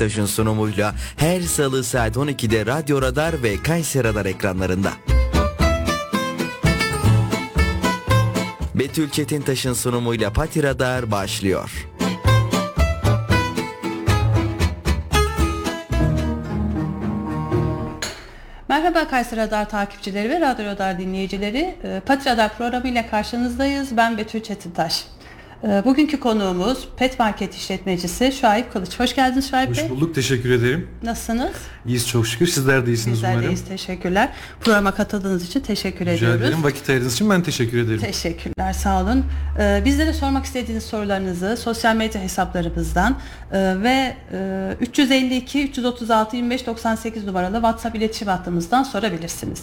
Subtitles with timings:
[0.00, 4.92] Tektaş'ın sunumuyla her salı saat 12'de Radyo Radar ve Kayseri Radar ekranlarında.
[8.74, 11.88] Betül Çetintaş'ın sunumuyla Pati Radar başlıyor.
[18.68, 21.76] Merhaba Kayseri Radar takipçileri ve Radyo Radar dinleyicileri.
[21.84, 23.96] Ee, Pati Radar programı ile karşınızdayız.
[23.96, 25.04] Ben Betül Çetintaş.
[25.64, 29.00] Ee, bugünkü konuğumuz Pet Market işletmecisi Şuayb Kılıç.
[29.00, 29.84] Hoş geldiniz Şuayb Bey.
[29.84, 30.88] Hoş bulduk, teşekkür ederim.
[31.02, 31.52] Nasılsınız?
[31.86, 32.46] İyiyiz çok şükür.
[32.46, 33.46] Sizler de iyisiniz Bizler umarım.
[33.46, 34.28] deyiz, teşekkürler.
[34.60, 36.40] Programa katıldığınız için teşekkür Rica ediyoruz.
[36.42, 36.64] ederim.
[36.64, 38.00] Vakit ayırdığınız için ben teşekkür ederim.
[38.00, 39.24] Teşekkürler, sağ olun.
[39.58, 43.18] Ee, bizlere sormak istediğiniz sorularınızı sosyal medya hesaplarımızdan
[43.52, 49.62] e, ve e, 352 336 25 98 numaralı WhatsApp iletişim hattımızdan sorabilirsiniz.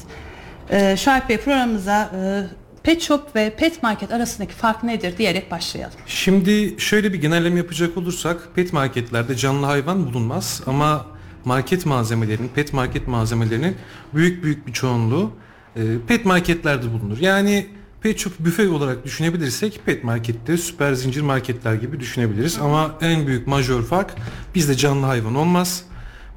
[0.71, 2.43] Ee, Şuayb Bey programımıza e,
[2.87, 5.97] Pet Shop ve Pet Market arasındaki fark nedir diyerek başlayalım.
[6.05, 11.05] Şimdi şöyle bir genelleme yapacak olursak pet marketlerde canlı hayvan bulunmaz ama
[11.45, 13.75] market malzemelerinin, pet market malzemelerinin
[14.13, 15.31] büyük büyük bir çoğunluğu
[15.75, 17.17] e, pet marketlerde bulunur.
[17.17, 17.67] Yani
[18.01, 22.59] pet shop büfe olarak düşünebilirsek pet markette süper zincir marketler gibi düşünebiliriz.
[22.61, 24.15] Ama en büyük majör fark
[24.55, 25.83] bizde canlı hayvan olmaz.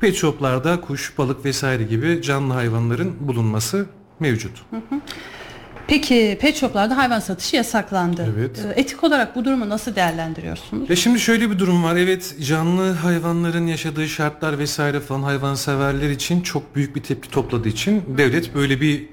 [0.00, 3.86] Pet shoplarda kuş, balık vesaire gibi canlı hayvanların bulunması
[4.20, 4.62] mevcut.
[5.90, 8.34] Peki pet shoplarda hayvan satışı yasaklandı.
[8.38, 8.64] Evet.
[8.76, 10.90] Ee, Etik olarak bu durumu nasıl değerlendiriyorsunuz?
[10.90, 11.96] Ya şimdi şöyle bir durum var.
[11.96, 18.02] Evet canlı hayvanların yaşadığı şartlar vesaire falan hayvanseverler için çok büyük bir tepki topladığı için
[18.18, 19.08] devlet böyle bir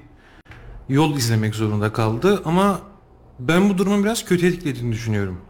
[0.88, 2.42] yol izlemek zorunda kaldı.
[2.44, 2.80] Ama
[3.38, 5.40] ben bu durumun biraz kötü etkilediğini düşünüyorum.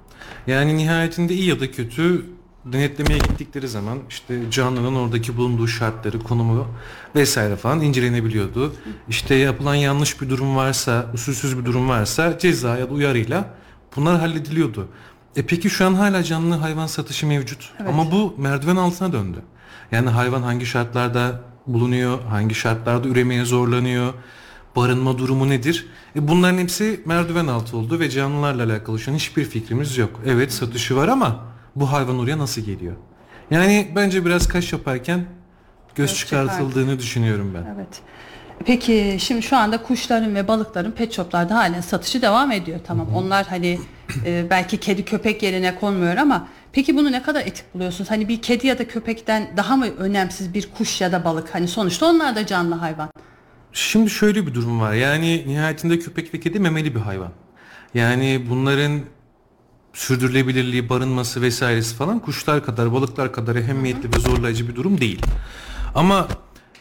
[0.46, 2.24] Yani nihayetinde iyi ya da kötü
[2.72, 6.66] denetlemeye gittikleri zaman işte canlının oradaki bulunduğu şartları, konumu
[7.14, 8.74] vesaire falan incelenebiliyordu.
[9.08, 13.54] İşte yapılan yanlış bir durum varsa, usulsüz bir durum varsa ceza ya da uyarıyla
[13.96, 14.88] bunlar hallediliyordu.
[15.36, 17.72] E peki şu an hala canlı hayvan satışı mevcut.
[17.80, 17.90] Evet.
[17.90, 19.38] Ama bu merdiven altına döndü.
[19.92, 24.14] Yani hayvan hangi şartlarda bulunuyor, hangi şartlarda üremeye zorlanıyor,
[24.76, 25.86] barınma durumu nedir?
[26.16, 30.20] E bunların hepsi merdiven altı oldu ve canlılarla alakalı şu an hiçbir fikrimiz yok.
[30.26, 31.44] Evet satışı var ama
[31.76, 32.96] bu hayvan oraya nasıl geliyor?
[33.50, 35.18] Yani bence biraz kaş yaparken
[35.94, 37.74] göz, Göz çıkartıldığını düşünüyorum ben.
[37.74, 38.02] Evet.
[38.66, 42.80] Peki şimdi şu anda kuşların ve balıkların pet shoplarda halen satışı devam ediyor.
[42.86, 43.78] Tamam onlar hani
[44.26, 48.10] e, belki kedi köpek yerine konmuyor ama peki bunu ne kadar etik buluyorsunuz?
[48.10, 51.54] Hani bir kedi ya da köpekten daha mı önemsiz bir kuş ya da balık?
[51.54, 53.10] Hani sonuçta onlar da canlı hayvan.
[53.72, 54.92] Şimdi şöyle bir durum var.
[54.92, 57.32] Yani nihayetinde köpek ve kedi memeli bir hayvan.
[57.94, 59.00] Yani bunların
[59.92, 65.22] sürdürülebilirliği, barınması vesairesi falan kuşlar kadar, balıklar kadar ehemmiyetli ve zorlayıcı bir durum değil.
[65.94, 66.28] Ama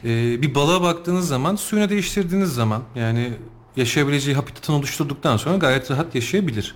[0.04, 3.34] e, bir balığa baktığınız zaman suyunu değiştirdiğiniz zaman yani
[3.76, 6.76] yaşayabileceği habitatını oluşturduktan sonra gayet rahat yaşayabilir.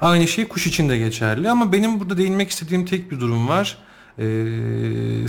[0.00, 3.78] Aynı şey kuş için de geçerli ama benim burada değinmek istediğim tek bir durum var.
[4.18, 4.24] E,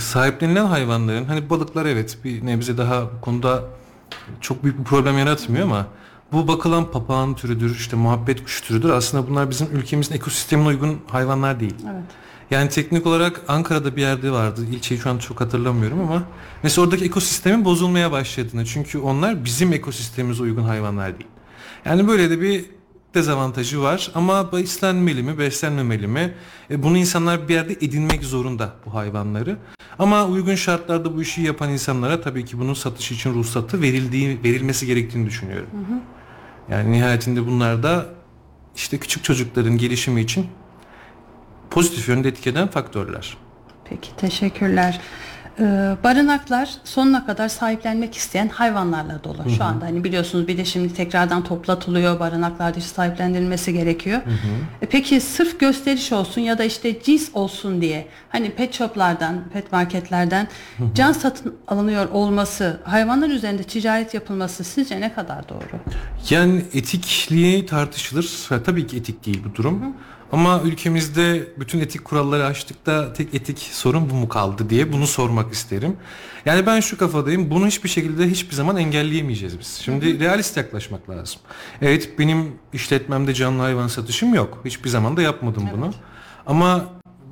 [0.00, 3.64] sahiplenilen hayvanların hani balıklar evet bir nebze daha bu konuda
[4.40, 5.86] çok büyük bir problem yaratmıyor ama
[6.32, 8.90] bu bakılan papağan türüdür, işte muhabbet kuşu türüdür.
[8.90, 11.74] Aslında bunlar bizim ülkemizin ekosistemine uygun hayvanlar değil.
[11.84, 12.02] Evet.
[12.50, 14.60] Yani teknik olarak Ankara'da bir yerde vardı.
[14.72, 16.22] İlçeyi şu an çok hatırlamıyorum ama
[16.62, 18.64] mesela oradaki ekosistemin bozulmaya başladığını.
[18.64, 21.30] Çünkü onlar bizim ekosistemimize uygun hayvanlar değil.
[21.84, 22.64] Yani böyle de bir
[23.14, 26.34] dezavantajı var ama beslenmeli mi, beslenmemeli mi?
[26.70, 29.56] E, bunu insanlar bir yerde edinmek zorunda bu hayvanları.
[29.98, 34.86] Ama uygun şartlarda bu işi yapan insanlara tabii ki bunun satışı için ruhsatı verildiği verilmesi
[34.86, 35.68] gerektiğini düşünüyorum.
[36.70, 38.06] Yani nihayetinde bunlar da
[38.76, 40.46] işte küçük çocukların gelişimi için
[41.70, 43.36] pozitif yönde etki faktörler.
[43.84, 45.00] Peki teşekkürler.
[45.60, 49.84] Ee, barınaklar sonuna kadar sahiplenmek isteyen hayvanlarla dolu şu anda.
[49.84, 52.20] Hani biliyorsunuz bir de şimdi tekrardan toplatılıyor.
[52.20, 54.20] Barınaklarda işte sahiplendirilmesi gerekiyor.
[54.82, 59.72] E peki sırf gösteriş olsun ya da işte cins olsun diye hani pet shoplardan, pet
[59.72, 60.48] marketlerden
[60.94, 65.80] can satın alınıyor olması, hayvanlar üzerinde ticaret yapılması sizce ne kadar doğru?
[66.30, 68.48] Yani etikliği tartışılır.
[68.66, 69.96] Tabii ki etik değil bu durum.
[70.32, 75.52] Ama ülkemizde bütün etik kuralları aştıkta tek etik sorun bu mu kaldı diye bunu sormak
[75.52, 75.96] isterim.
[76.46, 77.50] Yani ben şu kafadayım.
[77.50, 79.66] Bunu hiçbir şekilde hiçbir zaman engelleyemeyeceğiz biz.
[79.66, 81.40] Şimdi realist yaklaşmak lazım.
[81.82, 84.62] Evet benim işletmemde canlı hayvan satışım yok.
[84.64, 85.94] Hiçbir zaman da yapmadım bunu.
[86.46, 86.84] Ama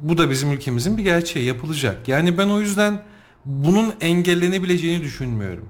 [0.03, 2.09] bu da bizim ülkemizin bir gerçeği yapılacak.
[2.09, 3.03] Yani ben o yüzden
[3.45, 5.69] bunun engellenebileceğini düşünmüyorum.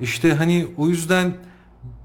[0.00, 1.34] İşte hani o yüzden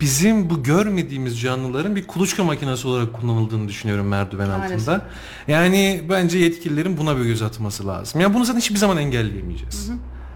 [0.02, 4.90] bizim bu görmediğimiz canlıların bir kuluçka makinesi olarak kullanıldığını düşünüyorum merdiven Maalesef.
[4.90, 5.06] altında.
[5.48, 8.22] Yani bence yetkililerin buna bir göz atması lazım.
[8.22, 9.92] Ya bunu zaten hiçbir zaman engelleyemeyeceğiz.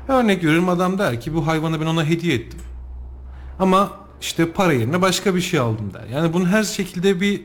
[0.07, 2.59] Örnek veriyorum adam der ki bu hayvanı ben ona hediye ettim.
[3.59, 3.91] Ama
[4.21, 6.07] işte para yerine başka bir şey aldım der.
[6.13, 7.41] Yani bunun her şekilde bir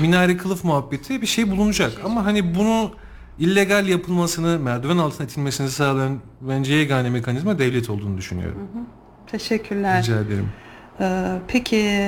[0.00, 1.92] minare kılıf muhabbeti bir şey bulunacak.
[2.04, 2.90] Ama hani bunu
[3.38, 8.58] illegal yapılmasını, merdiven altına itilmesini sağlayan bence yegane mekanizma devlet olduğunu düşünüyorum.
[9.26, 10.02] Teşekkürler.
[10.02, 10.48] Rica ederim.
[11.00, 12.00] Ee, peki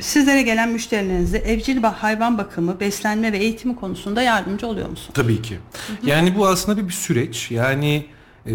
[0.00, 5.10] sizlere gelen müşterilerinize evcil hayvan bakımı, beslenme ve eğitimi konusunda yardımcı oluyor musun?
[5.14, 5.58] Tabii ki.
[6.06, 7.50] Yani bu aslında bir, bir süreç.
[7.50, 8.06] Yani
[8.46, 8.52] e,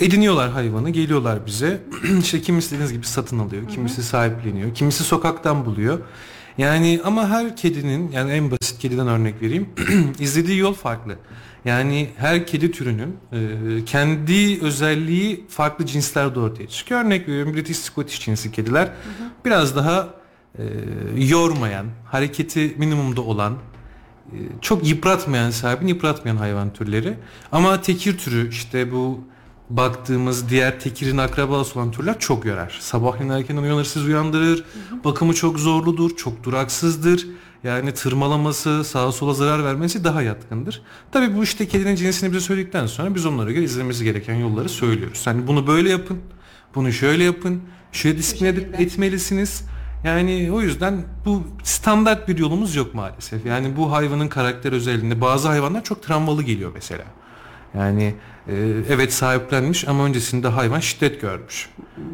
[0.00, 1.80] ediniyorlar hayvanı, geliyorlar bize.
[2.20, 5.98] işte kimisi dediğiniz gibi satın alıyor, kimisi sahipleniyor, kimisi sokaktan buluyor.
[6.58, 9.68] Yani ama her kedinin yani en basit kediden örnek vereyim.
[10.18, 11.16] izlediği yol farklı.
[11.64, 17.04] Yani her kedi türünün e, kendi özelliği farklı cinslerde ortaya çıkıyor.
[17.04, 18.88] Örnek veriyorum British Scottish cinsi kediler
[19.44, 20.08] biraz daha
[20.58, 20.62] e,
[21.16, 27.14] yormayan, hareketi minimumda olan, e, çok yıpratmayan sahibini yıpratmayan hayvan türleri.
[27.52, 29.20] Ama tekir türü işte bu
[29.70, 32.78] baktığımız diğer tekirin akrabası olan türler çok yorar.
[32.80, 34.64] Sabahleyin erken uyanır siz uyandırır.
[35.04, 37.26] Bakımı çok zorludur, çok duraksızdır.
[37.64, 40.82] Yani tırmalaması, sağa sola zarar vermesi daha yatkındır.
[41.12, 45.26] Tabii bu işte kedinin cinsini bize söyledikten sonra biz onlara göre izlememiz gereken yolları söylüyoruz.
[45.26, 46.18] Hani bunu böyle yapın,
[46.74, 47.62] bunu şöyle yapın,
[47.92, 48.48] şöyle disipline
[48.78, 49.64] etmelisiniz.
[50.04, 53.46] Yani o yüzden bu standart bir yolumuz yok maalesef.
[53.46, 57.04] Yani bu hayvanın karakter özelliğinde bazı hayvanlar çok travmalı geliyor mesela.
[57.74, 58.14] Yani
[58.48, 58.54] e,
[58.88, 61.68] evet sahiplenmiş ama öncesinde hayvan şiddet görmüş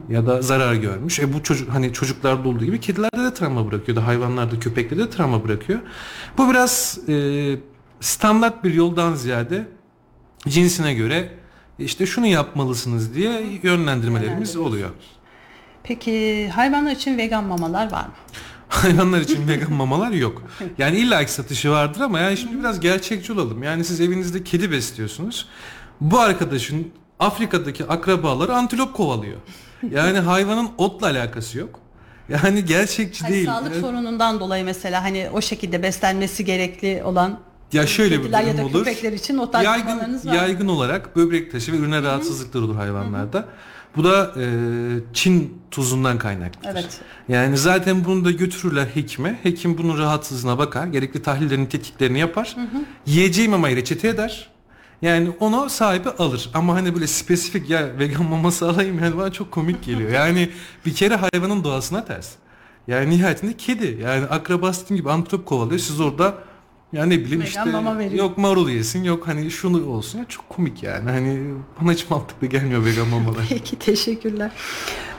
[0.09, 1.21] ya da zarar görmüş.
[1.21, 5.11] E bu çocuk hani çocuklarda olduğu gibi kedilerde de travma bırakıyor da hayvanlarda köpeklerde de
[5.11, 5.79] travma bırakıyor.
[6.39, 7.57] Bu biraz e,
[8.01, 9.69] standart bir yoldan ziyade
[10.49, 11.29] cinsine göre
[11.79, 14.91] işte şunu yapmalısınız diye yönlendirmelerimiz oluyor.
[15.83, 18.13] Peki hayvanlar için vegan mamalar var mı?
[18.69, 20.43] Hayvanlar için vegan mamalar yok.
[20.79, 23.63] Yani illaki satışı vardır ama yani şimdi biraz gerçekçi olalım.
[23.63, 25.49] Yani siz evinizde kedi besliyorsunuz.
[26.01, 29.37] Bu arkadaşın Afrika'daki akrabaları antilop kovalıyor.
[29.91, 31.81] Yani hayvanın otla alakası yok.
[32.29, 33.47] Yani gerçekçi Hani değil.
[33.47, 37.41] sağlık Yani- sorunundan dolayı mesela hani o şekilde beslenmesi gerekli olan
[37.73, 38.73] Ya şöyle bir durum ya da olur.
[38.85, 43.45] köpekler için o tarz yaygın, var yaygın olarak böbrek taşı ve ürine rahatsızlıklar olur hayvanlarda.
[43.97, 44.45] Bu da e,
[45.15, 46.69] Çin tuzundan kaynaklıdır.
[46.73, 47.01] Evet.
[47.29, 49.39] Yani zaten bunu da götürürler hekime.
[49.43, 50.87] Hekim bunun rahatsızlığına bakar.
[50.87, 52.57] Gerekli tahlillerini, tetkiklerini yapar.
[53.07, 54.49] Yiyeceği mamayı reçete eder.
[55.03, 56.51] Yani onu sahibi alır.
[56.55, 60.11] Ama hani böyle spesifik ya vegan maması alayım yani bana çok komik geliyor.
[60.11, 60.51] Yani
[60.87, 62.31] bir kere hayvanın doğasına ters.
[62.89, 63.99] Yani nihayetinde kedi.
[64.03, 65.81] Yani akrabası dediğim gibi antrop kovalıyor.
[65.81, 66.35] Siz orada
[66.93, 70.83] yani ne bileyim Vegan işte yok marul yesin yok hani şunu olsun ya çok komik
[70.83, 73.47] yani hani bana hiç mantıklı gelmiyor vegan mamalar.
[73.49, 74.51] Peki teşekkürler.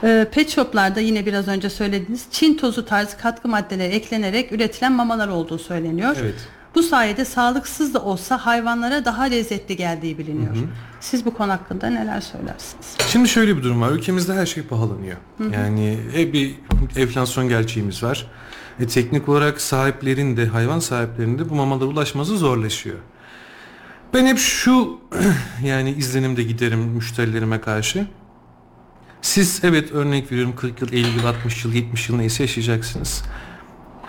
[0.04, 5.28] Ee, pet shoplarda yine biraz önce söylediğiniz Çin tozu tarzı katkı maddeleri eklenerek üretilen mamalar
[5.28, 6.16] olduğu söyleniyor.
[6.20, 6.48] Evet.
[6.74, 10.56] Bu sayede sağlıksız da olsa hayvanlara daha lezzetli geldiği biliniyor.
[11.00, 12.96] Siz bu konu hakkında neler söylersiniz?
[13.08, 13.90] Şimdi şöyle bir durum var.
[13.90, 15.16] Ülkemizde her şey pahalanıyor.
[15.52, 16.54] Yani hep bir
[16.96, 18.26] enflasyon gerçeğimiz var.
[18.80, 22.96] E, teknik olarak sahiplerin de hayvan sahiplerinin de bu mamalara ulaşması zorlaşıyor.
[24.14, 25.00] Ben hep şu
[25.64, 28.06] yani izlenimde giderim müşterilerime karşı.
[29.22, 33.22] Siz evet örnek veriyorum 40 yıl, 50 yıl, 60 yıl, 70 yıl neyse yaşayacaksınız.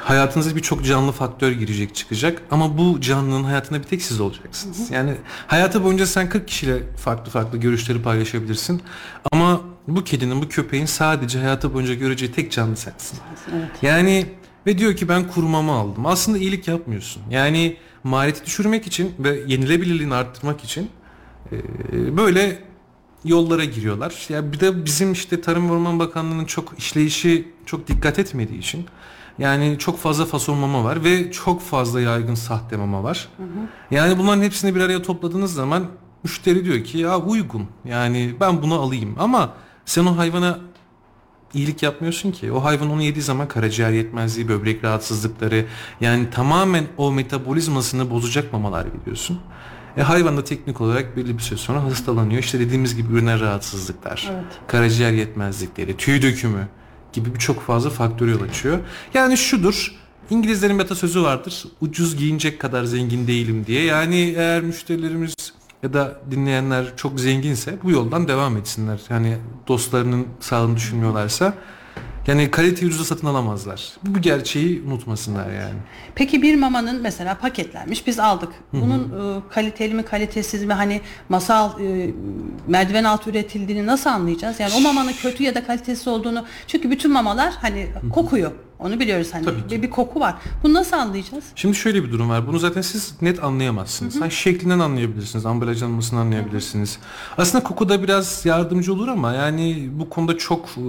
[0.03, 4.91] Hayatınıza birçok canlı faktör girecek çıkacak ama bu canlının hayatında bir tek siz olacaksınız.
[4.91, 5.15] Yani
[5.47, 8.81] hayatı boyunca sen 40 kişiyle farklı farklı görüşleri paylaşabilirsin
[9.31, 13.19] ama bu kedinin bu köpeğin sadece hayatı boyunca göreceği tek canlı sensin.
[13.53, 13.69] Evet.
[13.81, 14.25] Yani
[14.65, 16.05] ve diyor ki ben kurmamı aldım.
[16.05, 17.23] Aslında iyilik yapmıyorsun.
[17.29, 20.89] Yani maliyeti düşürmek için ve yenilebilirliğini arttırmak için
[21.91, 22.59] böyle
[23.25, 24.15] yollara giriyorlar.
[24.29, 28.85] Ya bir de bizim işte Tarım ve Orman Bakanlığı'nın çok işleyişi çok dikkat etmediği için
[29.41, 33.29] yani çok fazla fason mama var ve çok fazla yaygın sahte mama var.
[33.91, 35.85] Yani bunların hepsini bir araya topladığınız zaman
[36.23, 37.65] müşteri diyor ki ya uygun.
[37.85, 39.53] Yani ben bunu alayım ama
[39.85, 40.59] sen o hayvana
[41.53, 42.51] iyilik yapmıyorsun ki.
[42.51, 45.65] O hayvan onu yediği zaman karaciğer yetmezliği, böbrek rahatsızlıkları
[46.01, 49.39] yani tamamen o metabolizmasını bozacak mamalar veriyorsun.
[49.97, 52.39] E hayvan da teknik olarak belli bir süre sonra hastalanıyor.
[52.39, 54.45] İşte dediğimiz gibi üriner rahatsızlıklar, Evet.
[54.67, 56.67] karaciğer yetmezlikleri, tüy dökümü
[57.13, 58.79] gibi birçok fazla faktör yol açıyor.
[59.13, 59.95] Yani şudur,
[60.29, 61.63] İngilizlerin bir atasözü vardır.
[61.81, 63.83] Ucuz giyinecek kadar zengin değilim diye.
[63.83, 65.33] Yani eğer müşterilerimiz
[65.83, 68.99] ya da dinleyenler çok zenginse bu yoldan devam etsinler.
[69.09, 69.37] Yani
[69.67, 71.53] dostlarının sağlığını düşünmüyorlarsa
[72.27, 73.93] yani kaliteyi ucuza satın alamazlar.
[74.03, 75.79] Bu gerçeği unutmasınlar yani.
[76.15, 78.49] Peki bir mamanın mesela paketlenmiş biz aldık.
[78.73, 82.13] Bunun e, kaliteli mi kalitesiz mi hani masal e,
[82.67, 84.59] merdiven altı üretildiğini nasıl anlayacağız?
[84.59, 88.51] Yani o mamanın kötü ya da kalitesiz olduğunu çünkü bütün mamalar hani kokuyor.
[88.81, 89.77] Onu biliyoruz hani Tabii ki.
[89.77, 90.35] bir, bir koku var.
[90.63, 91.43] Bunu nasıl anlayacağız?
[91.55, 92.47] Şimdi şöyle bir durum var.
[92.47, 94.21] Bunu zaten siz net anlayamazsınız.
[94.21, 96.97] Hani şeklinden anlayabilirsiniz, ambalajlanmasını anlayabilirsiniz.
[97.37, 100.81] Aslında koku da biraz yardımcı olur ama yani bu konuda çok e,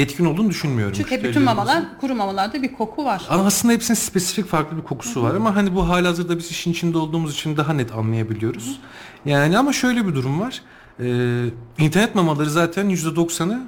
[0.00, 0.92] yetkin olduğunu düşünmüyorum.
[0.96, 1.44] Çünkü bütün müşterilerimizin.
[1.56, 3.22] mamalar kuru mamalarda bir koku var.
[3.30, 6.98] Ama aslında hepsinin spesifik farklı bir kokusu var ama hani bu halihazırda biz işin içinde
[6.98, 8.80] olduğumuz için daha net anlayabiliyoruz.
[9.24, 10.62] Yani ama şöyle bir durum var.
[11.00, 11.44] Ee,
[11.78, 13.60] internet mamaları zaten %90'ı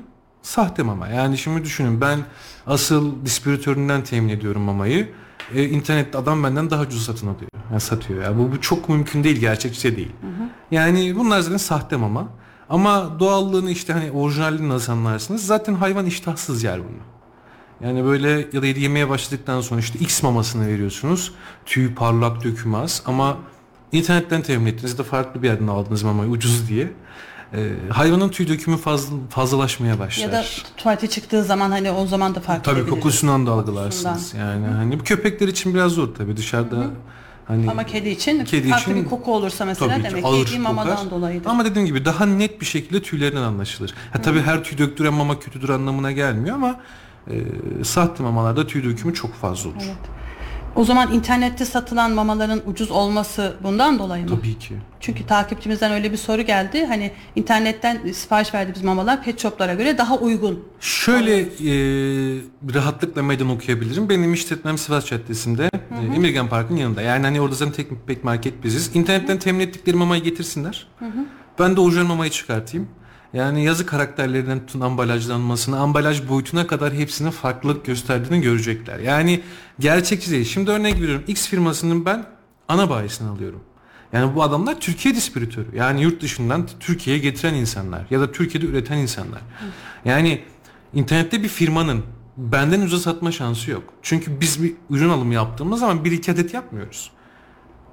[0.42, 1.09] sahte mama.
[1.09, 2.18] Yani şimdi düşünün ben
[2.66, 5.09] asıl distribütöründen temin ediyorum mamayı.
[5.54, 7.50] Ee, internette adam benden daha ucuz satın alıyor.
[7.70, 8.23] Yani satıyor.
[8.23, 10.12] Ya bu, bu çok mümkün değil, gerçekçi de değil.
[10.70, 12.28] Yani bunlar zaten sahte mama.
[12.68, 15.47] Ama doğallığını işte hani orijinalliğini nasıl anlarsınız?
[15.47, 16.99] Zaten hayvan iştahsız yer bunu.
[17.80, 21.35] Yani böyle ya da yemeye başladıktan sonra işte X mamasını veriyorsunuz.
[21.66, 23.37] Tüy parlak dökümü az ama
[23.92, 26.92] internetten temin ettiniz de farklı bir yerden aldınız mamayı ucuz diye.
[27.54, 30.25] Ee, hayvanın tüy dökümü fazla, fazlalaşmaya başlar.
[30.25, 30.45] Ya da
[30.76, 34.35] tuvalete çıktığı zaman hani o zaman da fark Tabii kokusundan da algılarsınız.
[34.38, 36.76] Yani hani bu köpekler için biraz zor tabii dışarıda
[37.49, 40.59] hani Ama kedi için Kedi farklı için bir koku olursa mesela tabii demek ki yediği
[40.59, 41.11] mamadan kokar.
[41.11, 41.50] dolayıdır.
[41.50, 43.95] Ama dediğim gibi daha net bir şekilde tüylerinden anlaşılır.
[44.12, 46.80] Ha tabii her tüy döktüren mama kötüdür anlamına gelmiyor ama
[47.30, 47.35] e,
[47.85, 49.76] sahte mamalarda tüy dökümü çok fazla olur.
[49.85, 49.97] Evet.
[50.76, 54.30] O zaman internette satılan mamaların ucuz olması bundan dolayı mı?
[54.30, 54.74] Tabii ki.
[55.00, 56.84] Çünkü takipçimizden öyle bir soru geldi.
[56.86, 60.64] Hani internetten sipariş verdiğimiz mamalar pet shoplara göre daha uygun.
[60.80, 61.72] Şöyle e,
[62.74, 64.08] rahatlıkla meydan okuyabilirim.
[64.08, 67.02] Benim işletmem Sivas Caddesi'nde, e, Emirgan Park'ın yanında.
[67.02, 68.90] Yani hani orada zaten tek pek market biziz.
[68.96, 70.88] İnternetten temin ettikleri mamayı getirsinler.
[71.58, 72.88] Ben de orijinal mamayı çıkartayım.
[73.32, 78.99] Yani yazı karakterlerinden tutun ambalajlanmasına, ambalaj boyutuna kadar hepsinin farklılık gösterdiğini görecekler.
[78.99, 79.40] Yani
[79.80, 80.44] gerçekçi değil.
[80.44, 81.25] Şimdi örnek veriyorum.
[81.26, 82.26] X firmasının ben
[82.68, 83.60] ana bayisini alıyorum.
[84.12, 85.76] Yani bu adamlar Türkiye distribütörü.
[85.76, 89.40] Yani yurt dışından Türkiye'ye getiren insanlar ya da Türkiye'de üreten insanlar.
[90.04, 90.42] Yani
[90.94, 92.04] internette bir firmanın
[92.37, 93.84] benden ucuza satma şansı yok.
[94.02, 97.10] Çünkü biz bir ürün alımı yaptığımız zaman bir iki adet yapmıyoruz.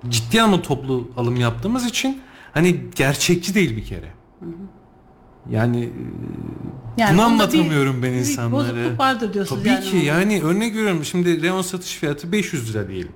[0.09, 2.21] Ciddi anlamda toplu alım yaptığımız için
[2.53, 4.11] hani gerçekçi değil bir kere.
[4.41, 4.76] Yani, e,
[5.51, 5.89] Yani
[6.97, 8.51] bunu bunda anlatamıyorum bir- ben bir insanlara.
[8.51, 9.85] bozukluk vardır diyorsunuz Tabii yani.
[9.85, 13.11] ki yani örnek veriyorum şimdi reyon satış fiyatı 500 lira diyelim.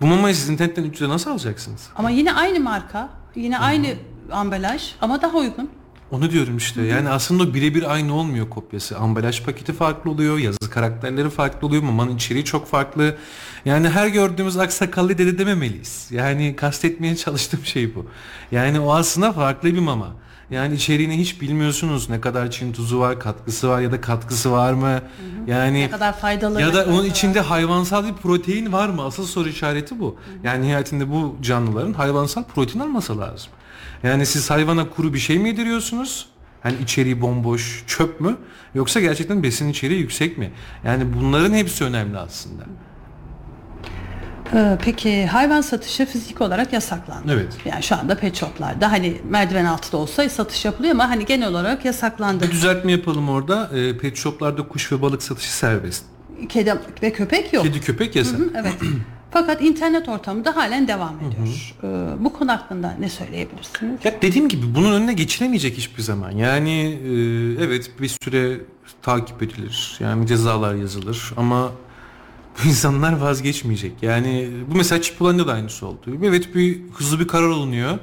[0.00, 1.88] Bu mamayı siz internetten 300 lira nasıl alacaksınız?
[1.96, 3.86] Ama yine aynı marka, yine aynı
[4.32, 5.70] ambalaj ama daha uygun.
[6.10, 6.82] Onu diyorum işte.
[6.82, 8.98] Yani aslında birebir aynı olmuyor kopyası.
[8.98, 13.16] Ambalaj paketi farklı oluyor, yazı karakterleri farklı oluyor, mamanın içeriği çok farklı.
[13.64, 16.06] Yani her gördüğümüz aksakallı dede dememeliyiz.
[16.10, 18.06] Yani kastetmeye çalıştığım şey bu.
[18.52, 20.08] Yani o aslında farklı bir mama.
[20.52, 22.10] Yani içeriğini hiç bilmiyorsunuz.
[22.10, 25.00] Ne kadar Çin tuzu var, katkısı var ya da katkısı var mı?
[25.46, 26.60] Yani Ne kadar faydalı.
[26.60, 29.02] ya da onun içinde hayvansal bir protein var mı?
[29.04, 30.16] Asıl soru işareti bu.
[30.44, 33.50] Yani nihayetinde bu canlıların hayvansal protein alması lazım.
[34.02, 36.26] Yani siz hayvana kuru bir şey mi yediriyorsunuz?
[36.62, 38.36] Hani içeriği bomboş, çöp mü?
[38.74, 40.52] Yoksa gerçekten besin içeriği yüksek mi?
[40.84, 42.62] Yani bunların hepsi önemli aslında.
[44.54, 47.32] Ee, peki hayvan satışı fizik olarak yasaklandı.
[47.32, 47.56] Evet.
[47.64, 51.48] Yani şu anda pet shoplarda hani merdiven altı da olsa satış yapılıyor ama hani genel
[51.48, 52.44] olarak yasaklandı.
[52.44, 53.70] Bir düzeltme yapalım orada.
[53.74, 56.04] E, pet shoplarda kuş ve balık satışı serbest.
[56.48, 57.64] Kedi ve köpek yok.
[57.64, 58.38] Kedi köpek yasak.
[58.38, 58.74] Hı, evet.
[59.30, 61.74] Fakat internet ortamında halen devam ediyor.
[61.82, 64.04] Ee, bu konu hakkında ne söyleyebilirsiniz?
[64.04, 66.30] Ya dediğim gibi bunun önüne geçilemeyecek hiçbir zaman.
[66.30, 66.70] Yani
[67.04, 68.60] e, evet bir süre
[69.02, 69.96] takip edilir.
[70.00, 71.70] Yani cezalar yazılır ama
[72.64, 73.92] bu insanlar vazgeçmeyecek.
[74.02, 76.16] Yani bu mesela Çipolan'da da aynısı oldu.
[76.24, 77.98] Evet bir hızlı bir karar alınıyor.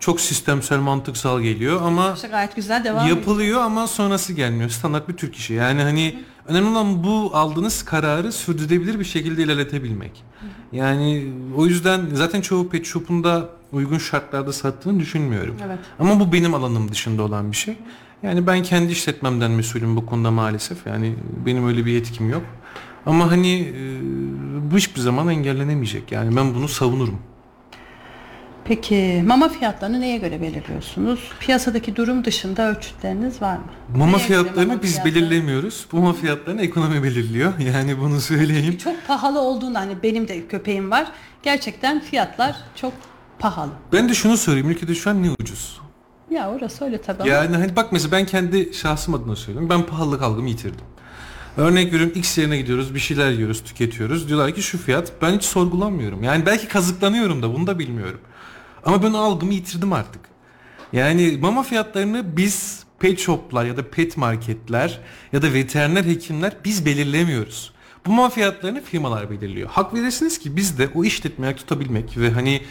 [0.00, 3.16] Çok sistemsel, mantıksal geliyor ama İşte gayet güzel devam ediyor.
[3.16, 4.70] yapılıyor ama sonrası gelmiyor.
[4.70, 5.54] Standart bir Türk işi.
[5.54, 10.24] Yani hani önemli olan bu aldığınız kararı sürdürülebilir bir şekilde ilerletebilmek.
[10.72, 15.56] Yani o yüzden zaten çoğu pet shop'un da uygun şartlarda sattığını düşünmüyorum.
[15.66, 15.78] Evet.
[15.98, 17.76] Ama bu benim alanım dışında olan bir şey.
[18.22, 20.86] Yani ben kendi işletmemden mesulüm bu konuda maalesef.
[20.86, 21.14] Yani
[21.46, 22.42] benim öyle bir yetkim yok.
[23.08, 23.74] Ama hani e,
[24.72, 26.12] bu hiçbir zaman engellenemeyecek.
[26.12, 27.18] Yani ben bunu savunurum.
[28.64, 31.20] Peki mama fiyatlarını neye göre belirliyorsunuz?
[31.40, 33.64] Piyasadaki durum dışında ölçütleriniz var mı?
[33.96, 35.14] Mama Neye fiyatlarını mama biz fiyatları?
[35.14, 35.86] belirlemiyoruz.
[35.92, 37.52] Bu mama fiyatlarını ekonomi belirliyor.
[37.74, 38.76] Yani bunu söyleyeyim.
[38.76, 41.06] Çok pahalı olduğunda hani benim de köpeğim var.
[41.42, 42.92] Gerçekten fiyatlar çok
[43.38, 43.70] pahalı.
[43.92, 44.70] Ben de şunu söyleyeyim.
[44.70, 45.80] Ülkede şu an ne ucuz?
[46.30, 49.70] Ya orası öyle tabii ama Yani hani bak mesela ben kendi şahsım adına söylüyorum.
[49.70, 50.84] Ben pahalılık algımı yitirdim.
[51.56, 54.28] Örnek veriyorum X yerine gidiyoruz bir şeyler yiyoruz tüketiyoruz.
[54.28, 56.22] Diyorlar ki şu fiyat ben hiç sorgulamıyorum.
[56.22, 58.20] Yani belki kazıklanıyorum da bunu da bilmiyorum.
[58.84, 60.20] Ama ben algımı yitirdim artık.
[60.92, 65.00] Yani mama fiyatlarını biz pet shoplar ya da pet marketler
[65.32, 67.72] ya da veteriner hekimler biz belirlemiyoruz.
[68.06, 69.68] Bu mama fiyatlarını firmalar belirliyor.
[69.68, 72.62] Hak verirsiniz ki biz de o işletmeyi tutabilmek ve hani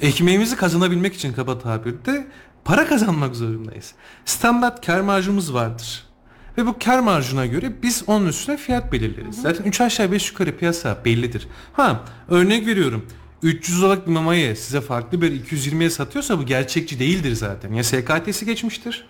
[0.00, 2.26] ekmeğimizi kazanabilmek için kaba tabirde
[2.64, 3.94] para kazanmak zorundayız.
[4.24, 6.09] Standart kar marjımız vardır.
[6.58, 9.42] Ve bu kar marjına göre biz onun üstüne fiyat belirleriz.
[9.42, 11.48] Zaten 3 aşağı 5 yukarı piyasa bellidir.
[11.72, 13.06] Ha örnek veriyorum.
[13.42, 17.72] 300 liralık bir mamayı size farklı bir 220'ye satıyorsa bu gerçekçi değildir zaten.
[17.72, 19.04] Ya SKT'si geçmiştir.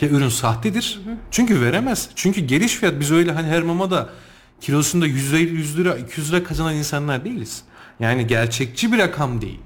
[0.00, 1.00] Ya ürün sahtedir.
[1.30, 2.08] Çünkü veremez.
[2.14, 4.08] Çünkü geliş fiyat biz öyle hani her mamada
[4.60, 7.62] kilosunda 100 lira, 100 lira 200 lira kazanan insanlar değiliz.
[8.00, 9.60] Yani gerçekçi bir rakam değil.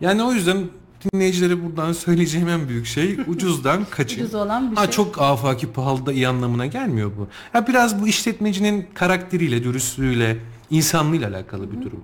[0.00, 0.68] Yani o yüzden
[1.04, 4.20] dinleyicilere buradan söyleyeceğim en büyük şey ucuzdan kaçın.
[4.20, 4.92] Ucuz olan bir ha, şey.
[4.92, 7.28] Çok afaki pahalı da iyi anlamına gelmiyor bu.
[7.54, 10.38] Ya biraz bu işletmecinin karakteriyle, dürüstlüğüyle,
[10.70, 12.02] insanlığıyla alakalı bir durum.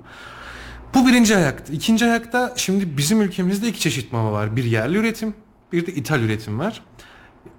[0.94, 1.72] Bu birinci ayakta.
[1.72, 4.56] İkinci ayakta şimdi bizim ülkemizde iki çeşit mama var.
[4.56, 5.34] Bir yerli üretim,
[5.72, 6.82] bir de ithal üretim var.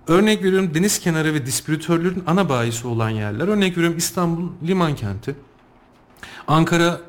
[0.07, 3.47] Örnek veriyorum deniz kenarı ve distribütörlerin ana bayisi olan yerler.
[3.47, 5.35] Örnek veriyorum İstanbul liman kenti.
[6.47, 7.01] Ankara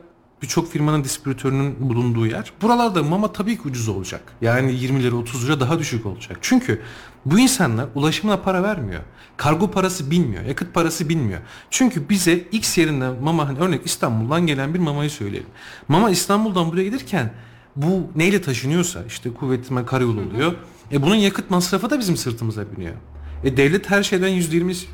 [0.46, 2.52] birçok firmanın distribütörünün bulunduğu yer.
[2.62, 4.22] Buralarda mama tabii ki ucuz olacak.
[4.40, 6.38] Yani 20 lira 30 lira daha düşük olacak.
[6.40, 6.82] Çünkü
[7.24, 9.00] bu insanlar ulaşımına para vermiyor.
[9.36, 10.44] Kargo parası bilmiyor.
[10.44, 11.40] Yakıt parası bilmiyor.
[11.70, 15.48] Çünkü bize X yerinden mama hani örnek İstanbul'dan gelen bir mamayı söyleyelim.
[15.88, 17.32] Mama İstanbul'dan buraya gelirken
[17.76, 20.54] bu neyle taşınıyorsa işte kuvvetime karayolu oluyor.
[20.92, 22.94] E bunun yakıt masrafı da bizim sırtımıza biniyor.
[23.44, 24.84] E devlet her şeyden %20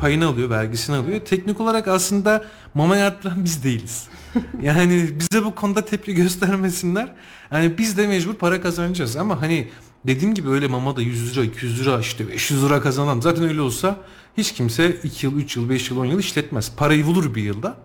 [0.00, 1.20] payını alıyor, vergisini alıyor.
[1.20, 4.08] Teknik olarak aslında mamayı arttıran biz değiliz.
[4.62, 7.12] Yani bize bu konuda tepki göstermesinler.
[7.52, 9.68] Yani biz de mecbur para kazanacağız ama hani
[10.06, 13.60] dediğim gibi öyle mama da 100 lira, 200 lira, işte 500 lira kazanan zaten öyle
[13.60, 13.96] olsa
[14.36, 16.72] hiç kimse 2 yıl, 3 yıl, 5 yıl, 10 yıl işletmez.
[16.76, 17.76] Parayı bulur bir yılda.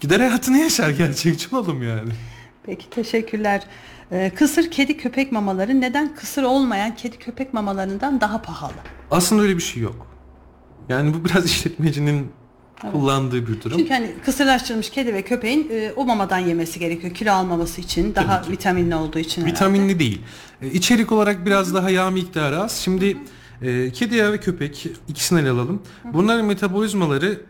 [0.00, 2.12] Gider hayatını yaşar gerçekçi olalım yani.
[2.66, 3.62] Peki teşekkürler.
[4.12, 8.72] Ee, kısır kedi köpek mamaları neden kısır olmayan kedi köpek mamalarından daha pahalı?
[9.10, 10.13] Aslında öyle bir şey yok.
[10.88, 12.32] Yani bu biraz işletmecinin
[12.92, 13.78] kullandığı bir durum.
[13.78, 18.42] Çünkü hani kısırlaştırılmış kedi ve köpeğin e, o mamadan yemesi gerekiyor kilo almaması için, daha
[18.42, 18.52] ki.
[18.52, 19.42] vitaminli olduğu için.
[19.42, 19.54] herhalde.
[19.54, 20.22] Vitaminli değil.
[20.62, 22.76] E, İçerik olarak biraz daha yağ miktarı az.
[22.76, 23.16] Şimdi
[23.62, 25.82] e, kedi yağı ve köpek ikisini ele alalım.
[26.12, 27.40] Bunların metabolizmaları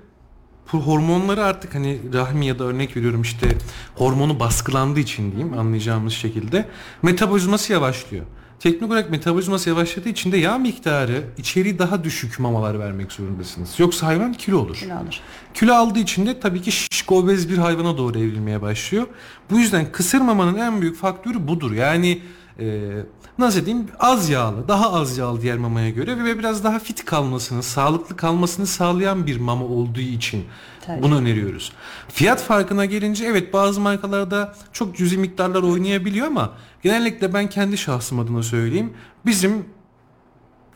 [0.72, 3.48] bu hormonları artık hani rahmi ya da örnek veriyorum işte
[3.94, 6.68] hormonu baskılandığı için diyeyim anlayacağımız şekilde
[7.02, 8.24] metabolizması yavaşlıyor.
[8.60, 13.74] Teknik olarak metabolizması yavaşladığı için de yağ miktarı içeriği daha düşük mamalar vermek zorundasınız.
[13.78, 14.76] Yoksa hayvan kilo olur.
[14.76, 15.20] Kilo alır.
[15.54, 19.06] Kilo aldığı için de tabii ki şişko obez bir hayvana doğru evrilmeye başlıyor.
[19.50, 21.72] Bu yüzden kısır mamanın en büyük faktörü budur.
[21.72, 22.22] Yani
[22.60, 22.90] e,
[23.38, 27.62] nasıl diyeyim az yağlı, daha az yağlı diğer mamaya göre ve biraz daha fit kalmasını,
[27.62, 30.44] sağlıklı kalmasını sağlayan bir mama olduğu için
[30.86, 31.02] Tercih.
[31.02, 31.72] bunu öneriyoruz.
[32.08, 38.18] Fiyat farkına gelince evet bazı markalarda çok cüzi miktarlar oynayabiliyor ama genellikle ben kendi şahsım
[38.18, 38.92] adına söyleyeyim.
[39.26, 39.64] Bizim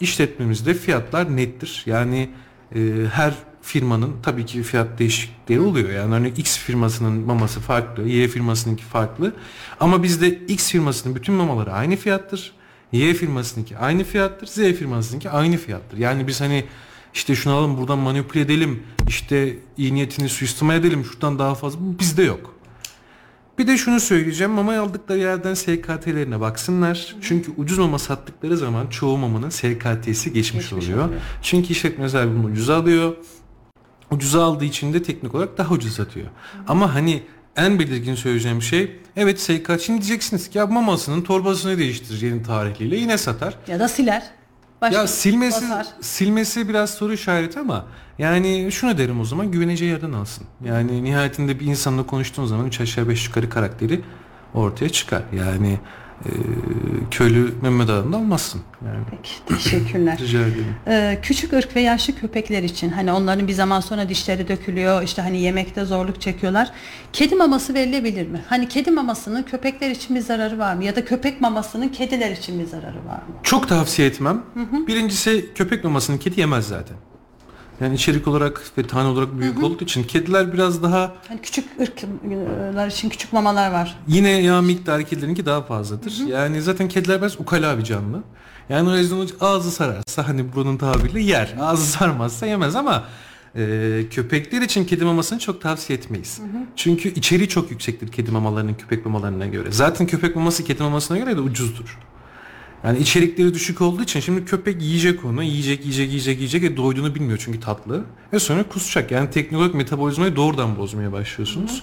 [0.01, 1.83] işletmemizde fiyatlar nettir.
[1.87, 2.31] Yani
[2.75, 2.81] e,
[3.13, 5.91] her firmanın tabii ki fiyat değişiklikleri oluyor.
[5.91, 9.33] Yani hani X firmasının maması farklı, Y firmasınınki farklı.
[9.81, 12.53] Ama bizde X firmasının bütün mamaları aynı fiyattır.
[12.93, 14.47] Y firmasınınki aynı fiyattır.
[14.47, 15.99] Z firmasınınki aynı fiyattır.
[15.99, 16.65] Yani biz hani
[17.19, 18.83] işte şunu alalım buradan manipüle edelim.
[19.09, 21.05] işte iyi niyetini suistimal edelim.
[21.05, 21.81] Şuradan daha fazla.
[21.81, 22.55] Bu bizde yok.
[23.59, 24.53] Bir de şunu söyleyeceğim.
[24.53, 27.17] Mama aldıkları yerden SKT'lerine baksınlar.
[27.23, 31.05] Çünkü ucuz mama sattıkları zaman çoğu mamanın SKT'si geçmiş, Geçmiş oluyor.
[31.07, 31.21] oluyor.
[31.43, 33.17] Çünkü işletmeler bunu ucuza alıyor.
[34.11, 36.27] Ucuza aldığı için de teknik olarak daha ucuz satıyor.
[36.69, 37.23] Ama hani
[37.57, 42.97] en belirgin söyleyeceğim şey evet SK şimdi diyeceksiniz ki ya mamasının torbasını değiştirir yeni tarihliyle
[42.97, 43.55] yine satar.
[43.69, 44.23] Ya da siler.
[44.81, 45.87] Başka Ya silmesi basar.
[46.01, 47.85] silmesi biraz soru işareti ama
[48.19, 50.47] yani şunu derim o zaman güveneceği yerden alsın.
[50.65, 54.01] Yani nihayetinde bir insanla konuştuğun zaman üç aşağı beş yukarı karakteri
[54.55, 55.23] ortaya çıkar.
[55.37, 55.79] Yani
[56.25, 56.31] e,
[57.11, 58.61] köylü Mehmet Ağa'dan almazsın.
[58.87, 59.31] Yani Peki
[59.63, 60.19] teşekkürler.
[60.23, 60.75] rica ederim.
[60.87, 65.23] Ee, küçük ırk ve yaşlı köpekler için hani onların bir zaman sonra dişleri dökülüyor işte
[65.23, 66.71] hani yemekte zorluk çekiyorlar.
[67.13, 68.41] Kedi maması verilebilir mi?
[68.49, 70.85] Hani kedi mamasının köpekler için bir zararı var mı?
[70.85, 73.35] Ya da köpek mamasının kediler için bir zararı var mı?
[73.43, 74.43] Çok tavsiye etmem.
[74.87, 76.97] Birincisi köpek mamasını kedi yemez zaten.
[77.81, 82.87] Yani içerik olarak ve tane olarak büyük olduğu için kediler biraz daha Hani küçük ırklar
[82.87, 83.99] için küçük mamalar var.
[84.09, 86.13] Yine yağ miktarı kedilerinki daha fazladır.
[86.29, 88.23] Yani zaten kediler biraz ukala bir canlı.
[88.69, 91.55] Yani o yüzden ağzı sararsa hani buranın tabiriyle yer.
[91.61, 93.05] Ağzı sarmazsa yemez ama
[93.57, 96.41] e, köpekler için kedi mamasını çok tavsiye etmeyiz.
[96.77, 99.71] Çünkü içeriği çok yüksektir kedi mamalarının köpek mamalarına göre.
[99.71, 101.99] Zaten köpek maması kedi mamasına göre de ucuzdur.
[102.85, 107.15] Yani içerikleri düşük olduğu için şimdi köpek yiyecek onu, yiyecek, yiyecek, yiyecek, yiyecek ve doyduğunu
[107.15, 108.05] bilmiyor çünkü tatlı.
[108.33, 109.11] Ve sonra kusacak.
[109.11, 111.83] Yani teknik olarak metabolizmayı doğrudan bozmaya başlıyorsunuz.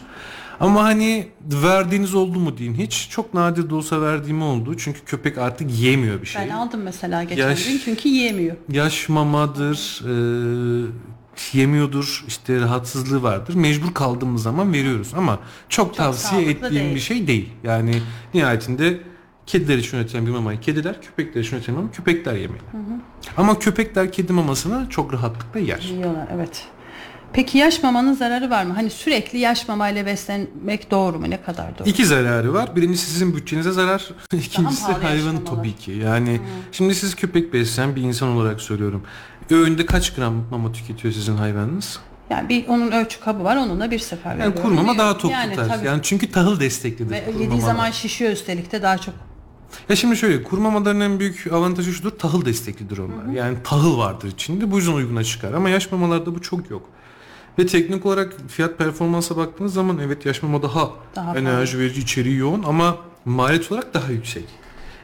[0.59, 3.07] Ama hani verdiğiniz oldu mu deyin hiç.
[3.09, 4.77] Çok nadir de olsa verdiğim oldu.
[4.77, 6.41] Çünkü köpek artık yiyemiyor bir şey.
[6.41, 8.55] Ben aldım mesela geçen Yaş- gün çünkü yiyemiyor.
[8.71, 10.87] Yaş mamadır, e,
[11.53, 13.55] yemiyordur, işte rahatsızlığı vardır.
[13.55, 16.95] Mecbur kaldığımız zaman veriyoruz ama çok, tavsiye sağlıklı ettiğim değil.
[16.95, 17.49] bir şey değil.
[17.63, 18.01] Yani
[18.33, 18.99] nihayetinde
[19.45, 22.61] Kediler için üretilen bir mamayı kediler, köpekler için üretilen mamayı köpekler yemeli.
[23.37, 25.79] Ama köpekler kedi mamasını çok rahatlıkla yer.
[25.79, 26.67] Yiyorlar evet.
[27.33, 28.73] Peki yaş mamanın zararı var mı?
[28.73, 31.29] Hani sürekli yaş mamayla beslenmek doğru mu?
[31.29, 31.89] Ne kadar doğru?
[31.89, 32.75] İki zararı var.
[32.75, 34.09] Birincisi sizin bütçenize zarar.
[34.33, 35.45] İkincisi yaşamalar.
[35.45, 35.91] tabii ki.
[35.91, 39.03] Yani şimdi siz köpek besleyen bir insan olarak söylüyorum.
[39.51, 41.99] Öğünde kaç gram mama tüketiyor sizin hayvanınız?
[42.29, 44.61] Yani bir onun ölçü kabı var onunla bir sefer Yani veriyorum.
[44.61, 45.67] kurmama daha tok yani, tutar.
[45.67, 45.87] tabii.
[45.87, 47.11] Yani çünkü tahıl desteklidir.
[47.11, 49.15] Ve yediği zaman şişiyor üstelik de daha çok.
[49.89, 52.11] Ya şimdi şöyle kuru mamaların en büyük avantajı şudur.
[52.11, 53.33] Tahıl desteklidir onlar.
[53.33, 54.71] Yani tahıl vardır içinde.
[54.71, 55.53] Bu yüzden uyguna çıkar.
[55.53, 56.89] Ama yaş mamalarda bu çok yok.
[57.59, 62.37] Ve teknik olarak fiyat performansa baktığınız zaman evet yaş mama daha, Daha enerji verici, içeriği
[62.37, 64.43] yoğun ama maliyet olarak daha yüksek.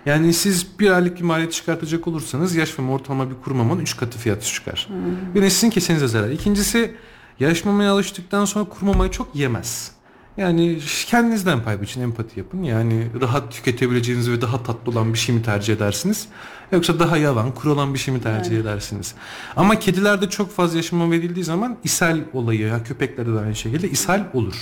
[0.06, 3.98] Yani siz bir aylık bir maliyet çıkartacak olursanız yaş mama ortalama bir kuru mamanın 3
[3.98, 4.88] katı fiyatı çıkar.
[5.36, 6.30] Bir sizin kesenize zarar.
[6.30, 6.96] İkincisi
[7.40, 9.92] yaş mamaya alıştıktan sonra kuru mamayı çok yemez.
[10.38, 12.64] Yani kendinizden pay biçin, empati yapın.
[12.64, 16.28] Yani rahat tüketebileceğiniz ve daha tatlı olan bir şey mi tercih edersiniz?
[16.72, 19.16] Yoksa daha yavan, kuru olan bir şey mi tercih edersiniz?
[19.56, 24.24] Ama kedilerde çok fazla yaşama verildiği zaman ishal olayı, ya köpeklerde de aynı şekilde ishal
[24.34, 24.56] olur.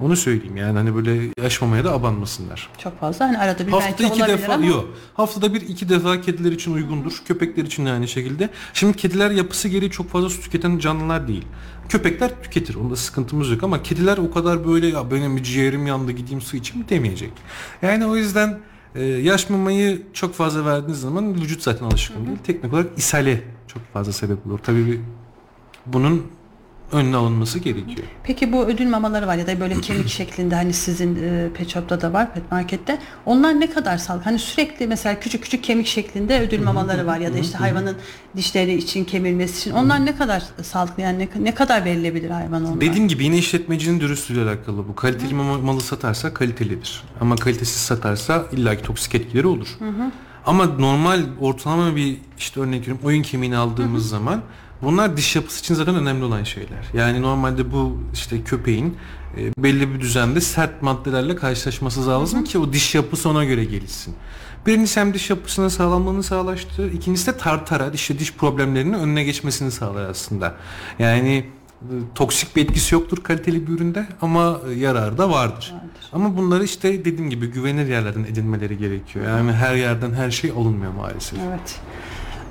[0.00, 2.68] Onu söyleyeyim yani hani böyle yaşmamaya da abanmasınlar.
[2.82, 3.24] Çok fazla.
[3.28, 4.66] Hani arada bir Haftada belki iki olabilir defa ama.
[4.66, 4.88] yok.
[5.14, 7.22] Haftada bir iki defa kediler için uygundur.
[7.24, 8.50] Köpekler için de aynı şekilde.
[8.74, 11.44] Şimdi kediler yapısı gereği çok fazla su tüketen canlılar değil.
[11.88, 12.74] Köpekler tüketir.
[12.74, 16.88] Onda sıkıntımız yok ama kediler o kadar böyle ya benim ciğerim yandı gideyim su içeyim
[16.88, 17.32] demeyecek.
[17.82, 18.58] Yani o yüzden
[18.94, 22.38] e, yaş mamayı çok fazla verdiğiniz zaman vücut zaten alışkın değil.
[22.44, 24.58] Teknik olarak ishale çok fazla sebep olur.
[24.58, 25.00] Tabii bir-
[25.86, 26.22] bunun
[26.92, 28.06] önüne alınması gerekiyor.
[28.24, 32.00] Peki bu ödül mamaları var ya da böyle kemik şeklinde hani sizin e, pet shop'ta
[32.00, 32.98] da var pet markette.
[33.26, 34.24] Onlar ne kadar sağlıklı?
[34.24, 37.96] Hani sürekli mesela küçük küçük kemik şeklinde ödül mamaları var ya da işte hayvanın
[38.36, 39.70] dişleri için kemirmesi için.
[39.70, 42.80] Onlar ne kadar sağlıklı yani ne, ne kadar verilebilir hayvan onlar?
[42.80, 44.94] Dediğim gibi yine işletmecinin dürüstlüğüyle alakalı bu.
[44.94, 47.02] Kaliteli mama- malı satarsa kalitelidir.
[47.20, 49.68] Ama kalitesiz satarsa illaki toksik etkileri olur.
[50.46, 54.40] Ama normal ortalama bir işte örnek veriyorum oyun kemiğini aldığımız zaman
[54.82, 56.84] bunlar diş yapısı için zaten önemli olan şeyler.
[56.94, 58.96] Yani normalde bu işte köpeğin
[59.36, 64.14] e, belli bir düzende sert maddelerle karşılaşması lazım ki o diş yapısı ona göre gelişsin.
[64.66, 66.92] Birincisi hem diş yapısının sağlamlığını sağlaştırır.
[66.92, 70.54] İkincisi de tartara, işte diş problemlerinin önüne geçmesini sağlar aslında.
[70.98, 71.46] Yani
[71.82, 75.74] e, toksik bir etkisi yoktur kaliteli bir üründe ama e, yararı da vardır.
[76.12, 79.26] Ama bunları işte dediğim gibi güvenilir yerlerden edinmeleri gerekiyor.
[79.26, 81.38] Yani her yerden her şey alınmıyor maalesef.
[81.48, 81.80] Evet.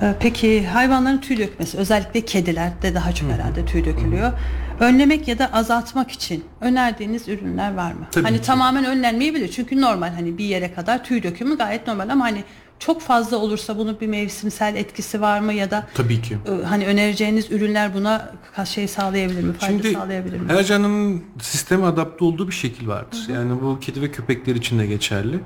[0.02, 4.32] Ee, Peki hayvanların tüy dökmesi özellikle kedilerde daha çok herhalde tüy dökülüyor.
[4.80, 8.08] Önlemek ya da azaltmak için önerdiğiniz ürünler var mı?
[8.12, 8.44] Tabii hani ki.
[8.44, 9.48] tamamen önlenmeyebilir.
[9.52, 12.44] Çünkü normal hani bir yere kadar tüy dökümü gayet normal ama hani
[12.80, 16.38] çok fazla olursa bunun bir mevsimsel etkisi var mı ya da Tabii ki.
[16.62, 18.32] e, hani önereceğiniz ürünler buna
[18.66, 19.54] şey sağlayabilir mi?
[19.54, 20.46] Fayda Şimdi sağlayabilir mi?
[20.50, 23.20] her canlının sisteme adapte olduğu bir şekil vardır.
[23.34, 25.40] Yani bu kedi ve köpekler için de geçerli.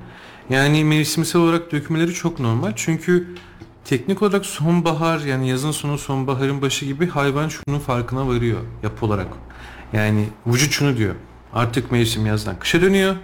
[0.50, 2.72] Yani mevsimsel olarak dökmeleri çok normal.
[2.76, 3.28] Çünkü
[3.90, 9.26] teknik olarak sonbahar yani yazın sonu sonbaharın başı gibi hayvan şunun farkına varıyor yapı olarak.
[9.92, 11.14] Yani vücut şunu diyor.
[11.52, 13.16] Artık mevsim yazdan kışa dönüyor.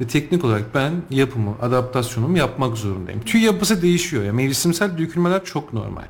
[0.00, 3.20] Ve teknik olarak ben yapımı, adaptasyonumu yapmak zorundayım.
[3.20, 4.24] Tüy yapısı değişiyor.
[4.24, 6.06] Yani mevsimsel dökülmeler çok normal.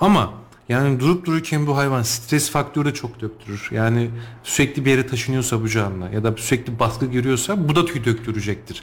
[0.00, 0.32] Ama
[0.68, 3.68] yani durup dururken bu hayvan stres faktörü de çok döktürür.
[3.70, 4.10] Yani
[4.44, 8.82] sürekli bir yere taşınıyorsa bu canlı ya da sürekli baskı görüyorsa bu da tüy döktürecektir.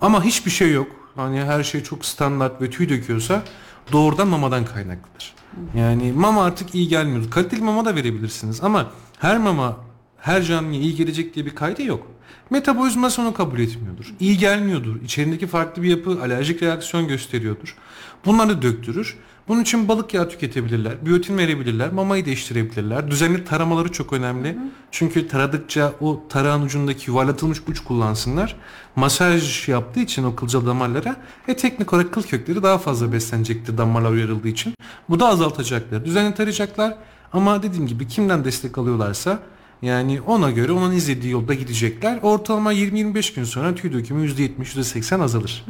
[0.00, 0.88] Ama hiçbir şey yok.
[1.16, 3.42] Hani her şey çok standart ve tüy döküyorsa
[3.92, 5.34] doğrudan mamadan kaynaklıdır.
[5.74, 7.30] Yani mama artık iyi gelmiyor.
[7.30, 9.76] Kaliteli mama da verebilirsiniz ama her mama
[10.18, 12.06] her canlıya iyi gelecek diye bir kaydı yok.
[12.50, 14.14] Metabolizması onu kabul etmiyordur.
[14.20, 15.02] İyi gelmiyordur.
[15.02, 17.76] İçerindeki farklı bir yapı alerjik reaksiyon gösteriyordur.
[18.24, 19.16] Bunları döktürür.
[19.48, 21.06] Bunun için balık yağı tüketebilirler.
[21.06, 21.92] Biyotin verebilirler.
[21.92, 23.10] Mamayı değiştirebilirler.
[23.10, 24.58] Düzenli taramaları çok önemli.
[24.90, 28.56] Çünkü taradıkça o tarağın ucundaki yuvarlatılmış uç kullansınlar.
[28.96, 31.16] Masaj yaptığı için o kılcal damarlara
[31.48, 34.74] e teknik olarak kıl kökleri daha fazla beslenecektir damarlar uyarıldığı için.
[35.08, 36.04] Bu da azaltacaklar.
[36.04, 36.94] Düzenli tarayacaklar.
[37.32, 39.38] Ama dediğim gibi kimden destek alıyorlarsa
[39.82, 42.18] yani ona göre onun izlediği yolda gidecekler.
[42.22, 45.64] Ortalama 20-25 gün sonra tüy dökümü %70, %80 azalır.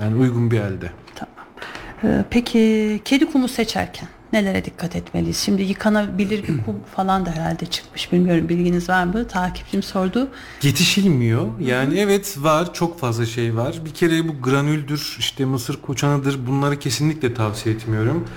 [0.00, 0.92] Yani uygun bir elde.
[1.14, 1.43] Tamam.
[2.04, 5.36] Ee, Peki kedi kumu seçerken nelere dikkat etmeliyiz?
[5.36, 8.12] Şimdi yıkanabilir bir kum falan da herhalde çıkmış.
[8.12, 9.28] Bilmiyorum bilginiz var mı?
[9.28, 10.28] Takipçim sordu.
[10.62, 11.46] Yetişilmiyor.
[11.60, 13.80] Yani evet var çok fazla şey var.
[13.84, 18.28] Bir kere bu granüldür, işte mısır koçanıdır bunları kesinlikle tavsiye etmiyorum.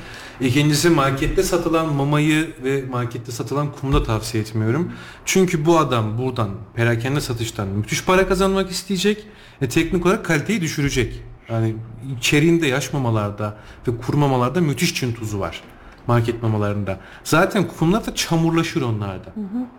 [0.42, 4.92] İkincisi markette satılan mamayı ve markette satılan kumu da tavsiye etmiyorum.
[5.26, 9.28] Çünkü bu adam buradan perakende satıştan müthiş para kazanmak isteyecek
[9.62, 11.24] ve teknik olarak kaliteyi düşürecek.
[11.50, 11.76] Yani
[12.18, 13.58] içeriğinde yaş mamalarda
[13.88, 15.62] ve kuru mamalarda müthiş çin tuzu var.
[16.08, 17.00] market mamalarında.
[17.24, 19.34] Zaten kumlar da çamurlaşır onlarda.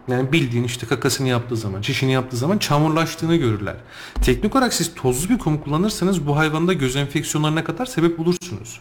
[0.09, 3.76] Yani bildiğin işte kakasını yaptığı zaman, çişini yaptığı zaman çamurlaştığını görürler.
[4.22, 8.81] Teknik olarak siz tozlu bir kum kullanırsanız bu hayvanda göz enfeksiyonlarına kadar sebep bulursunuz.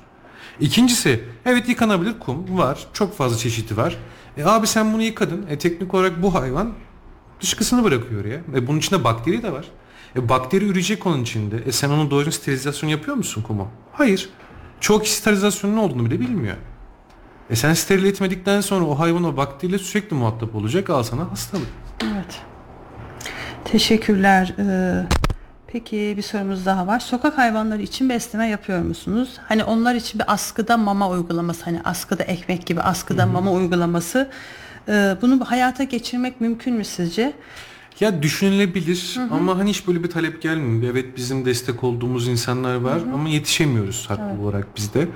[0.60, 2.88] İkincisi evet yıkanabilir kum var.
[2.94, 3.98] Çok fazla çeşidi var.
[4.38, 5.46] E abi sen bunu yıkadın.
[5.50, 6.74] E teknik olarak bu hayvan
[7.42, 8.40] dışkısını bırakıyor ya.
[8.56, 9.66] E bunun içinde bakteri de var.
[10.16, 11.58] E bakteri ürecek onun içinde.
[11.66, 13.68] E sen onun doğru sterilizasyon yapıyor musun kumu?
[13.94, 14.30] Hayır.
[14.80, 16.58] Çok kişi sterilizasyonun ne olduğunu bile bilmiyor.
[17.50, 20.90] E sen steril etmedikten sonra o hayvan o bakteriyle sürekli muhatap olacak.
[20.90, 21.68] Al sana hastalık.
[22.04, 22.42] Evet.
[23.66, 24.54] Teşekkürler.
[24.60, 25.06] Ee,
[25.68, 27.00] peki bir sorumuz daha var.
[27.00, 29.30] Sokak hayvanları için besleme yapıyor musunuz?
[29.48, 34.30] Hani onlar için bir askıda mama uygulaması, hani askıda ekmek gibi askıda mama uygulaması.
[34.90, 37.34] Ee, bunu hayata geçirmek mümkün mü sizce?
[38.00, 40.92] Ya düşünülebilir ama hani hiç böyle bir talep gelmiyor.
[40.94, 45.08] Evet bizim destek olduğumuz insanlar var ama yetişemiyoruz haklı olarak biz de.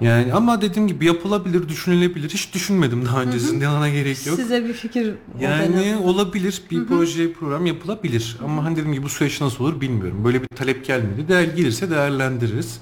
[0.00, 2.30] Yani ama dediğim gibi yapılabilir, düşünülebilir.
[2.30, 3.64] Hiç düşünmedim daha öncesinde.
[3.64, 4.36] Yana gerek yok.
[4.36, 9.40] Size bir fikir Yani olabilir bir proje program yapılabilir ama hani dediğim gibi bu süreç
[9.40, 10.24] nasıl olur bilmiyorum.
[10.24, 11.28] Böyle bir talep gelmedi.
[11.28, 12.80] Değer gelirse değerlendiririz.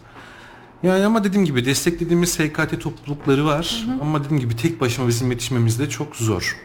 [0.83, 5.79] Yani ama dediğim gibi desteklediğimiz SKT toplulukları var ama dediğim gibi tek başıma bizim yetişmemiz
[5.79, 6.57] de çok zor.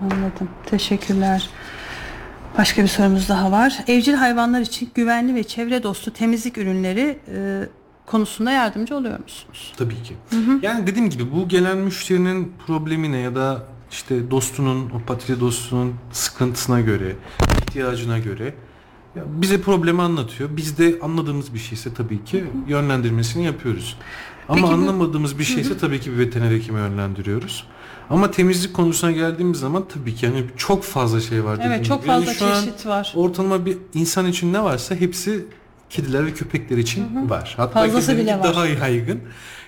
[0.00, 0.48] Anladım.
[0.66, 1.48] Teşekkürler.
[2.58, 3.78] Başka bir sorumuz daha var.
[3.86, 7.62] Evcil hayvanlar için güvenli ve çevre dostu temizlik ürünleri e,
[8.06, 9.72] konusunda yardımcı oluyor musunuz?
[9.76, 10.14] Tabii ki.
[10.62, 16.80] Yani dediğim gibi bu gelen müşterinin problemine ya da işte dostunun, o patili dostunun sıkıntısına
[16.80, 17.16] göre,
[17.66, 18.54] ihtiyacına göre
[19.16, 20.50] ya bize problemi anlatıyor.
[20.56, 23.96] Biz de anladığımız bir şeyse tabii ki yönlendirmesini yapıyoruz.
[24.48, 27.66] Ama Peki bu- anlamadığımız bir şeyse tabii ki bir veteriner hekime yönlendiriyoruz.
[28.10, 32.10] Ama temizlik konusuna geldiğimiz zaman tabii ki yani çok fazla şey var Evet çok gibi.
[32.10, 33.12] Yani fazla an çeşit var.
[33.16, 35.44] ortalama bir insan için ne varsa hepsi
[35.90, 37.54] kediler ve köpekler için var.
[37.56, 38.44] Hatta Fazlası bile var.
[38.44, 39.20] daha yaygın.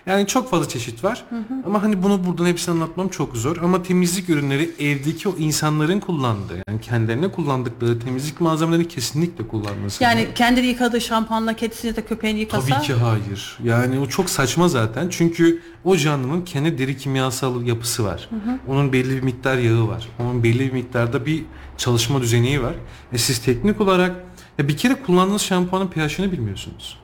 [0.07, 1.25] Yani çok fazla çeşit var.
[1.67, 3.57] Ama hani bunu buradan hepsini anlatmam çok zor.
[3.57, 10.05] Ama temizlik ürünleri evdeki o insanların kullandığı yani kendilerine kullandıkları temizlik malzemelerini kesinlikle kullanması.
[10.05, 13.59] Yani kendini yıkadığı şampuanla kedisini da köpeğini yıkasa Tabii ki hayır.
[13.65, 15.09] Yani o çok saçma zaten.
[15.11, 18.29] Çünkü o canlının kendi deri kimyasal yapısı var.
[18.69, 20.09] Onun belli bir miktar yağı var.
[20.19, 21.45] Onun belli bir miktarda bir
[21.77, 22.75] çalışma düzeni var.
[23.13, 24.17] E siz teknik olarak
[24.59, 27.02] ya bir kere kullandığınız şampuanın pH'ini bilmiyorsunuz.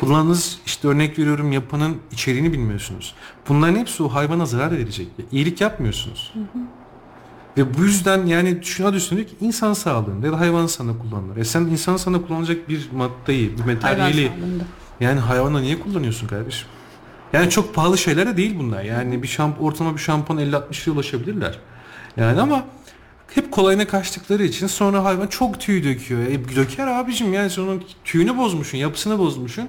[0.00, 3.14] Kullandığınız işte örnek veriyorum yapının içeriğini bilmiyorsunuz.
[3.48, 5.08] Bunların hepsi o hayvana zarar verecek.
[5.32, 6.34] İyilik yapmıyorsunuz.
[7.56, 11.36] Ve bu yüzden yani şuna düşündük ki insan sağlığında ya da hayvan sağlığında kullanılır.
[11.36, 14.32] E sen insan sağlığında kullanacak bir maddeyi, bir materyali
[15.00, 16.68] yani hayvana niye kullanıyorsun kardeşim?
[17.32, 18.82] Yani çok pahalı şeyler de değil bunlar.
[18.82, 21.58] Yani bir şamp ortalama bir şampuan 50-60 liraya ulaşabilirler.
[22.16, 22.64] Yani ama
[23.34, 26.20] hep kolayına kaçtıkları için sonra hayvan çok tüy döküyor.
[26.20, 29.68] E, döker abicim yani sen onun tüyünü bozmuşsun, yapısını bozmuşsun.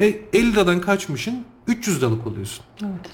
[0.00, 2.64] E, 50 liradan kaçmışsın 300 liralık oluyorsun.
[2.82, 3.10] Evet.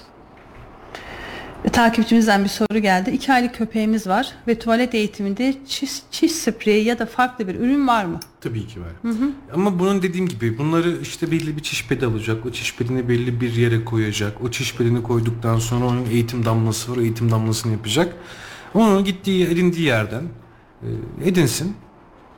[1.65, 3.11] Ve takipçimizden bir soru geldi.
[3.11, 7.87] İki aylık köpeğimiz var ve tuvalet eğitiminde çiş, çiş spreyi ya da farklı bir ürün
[7.87, 8.19] var mı?
[8.41, 9.13] Tabii ki var.
[9.53, 12.45] Ama bunun dediğim gibi bunları işte belli bir çiş pedi alacak.
[12.45, 14.41] O çiş pedini belli bir yere koyacak.
[14.41, 16.97] O çiş pedini koyduktan sonra onun eğitim damlası var.
[16.97, 18.15] O eğitim damlasını yapacak.
[18.73, 20.23] Onu gittiği edindiği yerden
[20.81, 20.89] e,
[21.29, 21.75] edinsin.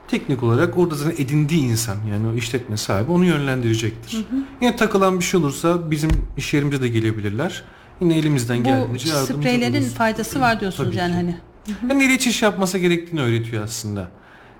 [0.07, 4.25] Teknik olarak orada zaten edindiği insan yani o işletme sahibi onu yönlendirecektir.
[4.61, 7.63] Yine takılan bir şey olursa bizim iş yerimize de gelebilirler.
[8.01, 9.93] Yine elimizden Bu geldiğince yardımcı spreylerin oluruz.
[9.93, 11.15] faydası var diyorsunuz Tabii yani ki.
[11.17, 11.35] hani.
[11.89, 14.07] Hem nereye çiş yapması gerektiğini öğretiyor aslında.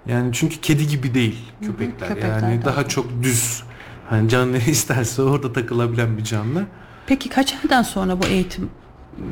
[0.08, 2.08] Yani çünkü kedi gibi değil köpekler.
[2.10, 3.64] köpekler yani daha çok düz.
[4.10, 6.64] Hani canlı isterse orada takılabilen bir canlı.
[7.08, 8.70] Peki kaç aydan sonra bu eğitim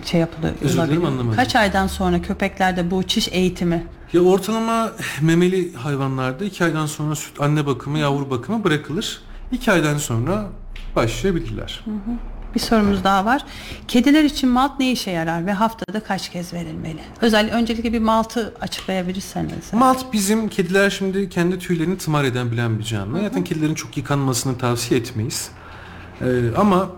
[0.06, 0.54] şey yapılıyor?
[0.62, 1.36] Özür dilerim, anlamadım.
[1.36, 3.88] Kaç aydan sonra köpeklerde bu çiş eğitimi?
[4.13, 4.91] Ya ortalama
[5.22, 9.22] memeli hayvanlarda iki aydan sonra süt anne bakımı, yavru bakımı bırakılır.
[9.52, 10.46] İki aydan sonra
[10.96, 11.86] başlayabilirler.
[12.56, 13.46] Bir sorumuz daha var.
[13.88, 17.00] Kediler için malt ne işe yarar ve haftada kaç kez verilmeli?
[17.22, 19.74] Özel öncelikle bir maltı açıklayabilirseniz.
[19.74, 23.22] Malt bizim kediler şimdi kendi tüylerini tımar eden bilen bir canlı.
[23.22, 25.50] Zaten kedilerin çok yıkanmasını tavsiye etmeyiz.
[26.22, 26.26] Ee,
[26.58, 26.89] ama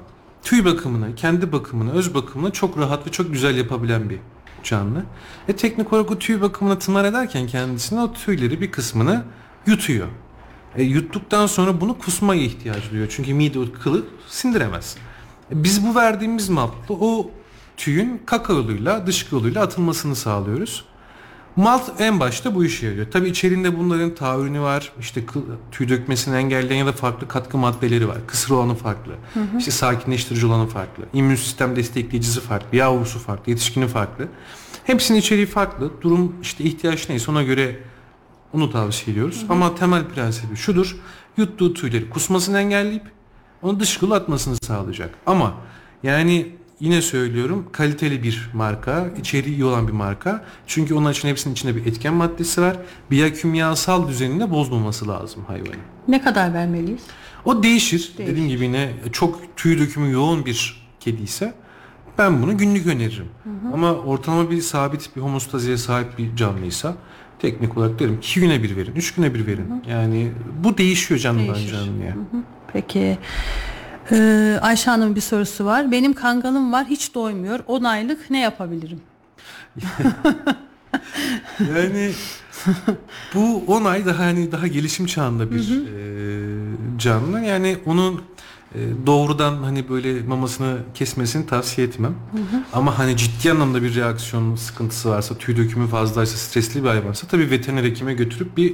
[0.45, 4.19] tüy bakımını, kendi bakımını, öz bakımını çok rahat ve çok güzel yapabilen bir
[4.63, 5.03] canlı.
[5.47, 9.23] E teknik olarak o tüy bakımını tımar ederken kendisine o tüyleri bir kısmını
[9.67, 10.08] yutuyor.
[10.75, 13.08] E, yuttuktan sonra bunu kusmaya ihtiyaç duyuyor.
[13.15, 14.97] Çünkü mide o kılı sindiremez.
[15.51, 17.31] E, biz bu verdiğimiz maltla o
[17.77, 20.86] tüyün kaka yoluyla, dışkı yoluyla atılmasını sağlıyoruz.
[21.56, 23.12] Malt en başta bu işe yarıyor.
[23.12, 24.91] Tabii içerisinde bunların taahhürünü var.
[25.00, 25.22] İşte
[25.72, 28.18] tüy dökmesini engelleyen ya da farklı katkı maddeleri var.
[28.28, 29.12] Kısır olanı farklı.
[29.58, 31.04] İşte sakinleştirici olanı farklı.
[31.13, 32.78] İmmün sistem destekleyicisi farklı.
[32.78, 33.52] Yavrusu farklı.
[33.52, 34.28] Yetişkini farklı.
[34.84, 35.91] Hepsinin içeriği farklı.
[36.02, 37.80] Durum işte ihtiyaç neyse ona göre
[38.54, 39.46] onu tavsiye ediyoruz.
[39.50, 40.98] Ama temel prensibi şudur.
[41.38, 43.04] Yuttuğu tüyleri kusmasını engelleyip
[43.62, 45.15] onu dışkılı atmasını sağlayacak.
[45.26, 45.54] Ama
[46.04, 50.46] yani yine söylüyorum kaliteli bir marka, içeriği iyi olan bir marka.
[50.68, 52.78] Çünkü onun için hepsinin içinde bir etken maddesi var.
[53.12, 55.80] Biyokimyasal düzenini bozmaması lazım hayvanın.
[56.08, 57.02] Ne kadar vermeliyiz?
[57.46, 58.14] O değişir.
[58.18, 58.34] Değişir.
[58.34, 61.54] Dediğim gibi yine çok tüy dökümü yoğun bir kedi ise
[62.18, 63.28] ben bunu günlük öneririm.
[63.74, 66.96] Ama ortalama bir sabit bir homostaziye sahip bir canlıysa
[67.40, 69.84] teknik olarak derim 2 güne bir verin, 3 güne bir verin.
[69.90, 70.32] Yani
[70.64, 71.72] bu değişiyor canlıdan Değişir.
[71.72, 72.16] canlıya.
[72.74, 73.18] Peki.
[74.12, 75.91] Ee, Ayşe Hanım'ın bir sorusu var.
[75.91, 77.60] Benim kangalım var hiç doymuyor.
[77.68, 79.02] 10 aylık ne yapabilirim?
[81.76, 82.12] Yani
[83.36, 87.39] bu 10 ay daha hani daha gelişim çağında bir e, canlı.
[87.39, 88.22] Yani onun
[88.76, 92.15] e, doğrudan hani böyle mamasını kesmesini tavsiye etmem.
[92.74, 97.52] Ama hani ciddi anlamda bir reaksiyon sıkıntısı varsa, tüy dökümü fazlaysa, stresli bir hayvansa tabii
[97.52, 98.74] veteriner hekime götürüp bir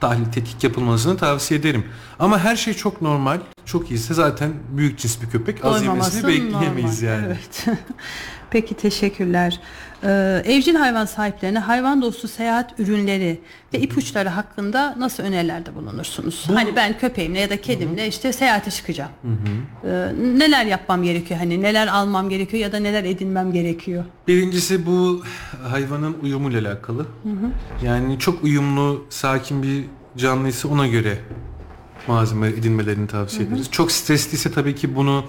[0.00, 1.84] tahlil tetkik yapılmasını tavsiye ederim.
[2.18, 6.44] Ama her şey çok normal, çok iyiyse zaten büyük cins bir köpek az Doymaması yemesini
[6.52, 7.14] bekleyemeyiz normal.
[7.16, 7.26] yani.
[7.26, 7.66] Evet.
[8.50, 9.60] Peki teşekkürler.
[10.04, 13.40] Ee, evcil hayvan sahiplerine hayvan dostu seyahat ürünleri
[13.74, 16.46] ve ipuçları hakkında nasıl önerilerde bulunursunuz?
[16.48, 19.10] Bu- Hani ben köpeğimle ya da kedimle işte seyahate çıkacağım.
[19.84, 19.88] Ee,
[20.38, 21.40] neler yapmam gerekiyor?
[21.40, 24.04] Hani neler almam gerekiyor ya da neler edinmem gerekiyor?
[24.28, 25.22] Birincisi bu
[25.68, 27.06] hayvanın uyumuyla alakalı.
[27.84, 29.84] Yani çok uyumlu, sakin bir
[30.16, 31.18] canlıysa ona göre
[32.08, 33.68] malzeme edinmelerini tavsiye ederiz.
[33.70, 35.24] Çok stresliyse tabii ki bunu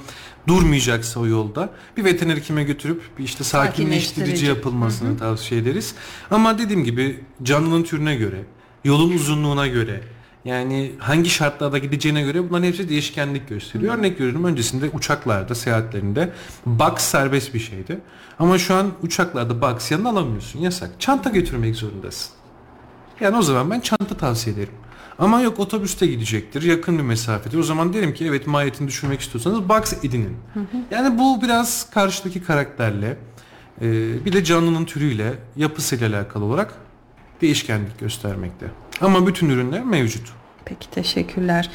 [0.48, 5.96] durmayacaksa o yolda bir veteriner hekime götürüp bir işte sakinleştirici yapılmasını tavsiye ederiz.
[6.32, 8.44] Ama dediğim gibi canlının türüne göre,
[8.84, 10.02] yolun uzunluğuna göre
[10.46, 13.98] yani hangi şartlarda gideceğine göre bunların hepsi değişkenlik gösteriyor.
[13.98, 16.34] Örnek veriyorum öncesinde uçaklarda, seyahatlerinde
[16.66, 18.00] box serbest bir şeydi.
[18.40, 20.60] Ama şu an uçaklarda box yanına alamıyorsun.
[20.60, 20.90] Yasak.
[21.00, 22.32] Çanta götürmek zorundasın.
[23.20, 24.74] Yani o zaman ben çanta tavsiye ederim.
[25.22, 27.58] Ama yok otobüste gidecektir, yakın bir mesafedir.
[27.58, 30.38] O zaman derim ki evet maliyetini düşürmek istiyorsanız box edinin.
[30.92, 33.18] Yani bu biraz karşıdaki karakterle,
[33.82, 33.86] e,
[34.26, 36.74] bir de canlının türüyle, yapısıyla alakalı olarak
[37.42, 38.66] değişkenlik göstermekte.
[39.02, 40.30] Ama bütün ürünler mevcut.
[40.66, 41.70] Peki teşekkürler.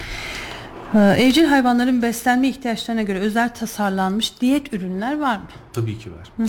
[0.95, 5.45] Ee, evcil hayvanların beslenme ihtiyaçlarına göre özel tasarlanmış diyet ürünler var mı?
[5.73, 6.49] Tabii ki var.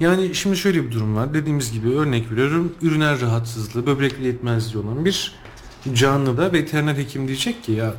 [0.00, 1.34] Yani şimdi şöyle bir durum var.
[1.34, 2.74] Dediğimiz gibi örnek veriyorum.
[2.82, 5.34] Üriner rahatsızlığı, böbrek yetmezliği olan bir
[5.94, 7.94] canlıda veteriner hekim diyecek ki ya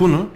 [0.00, 0.26] bunu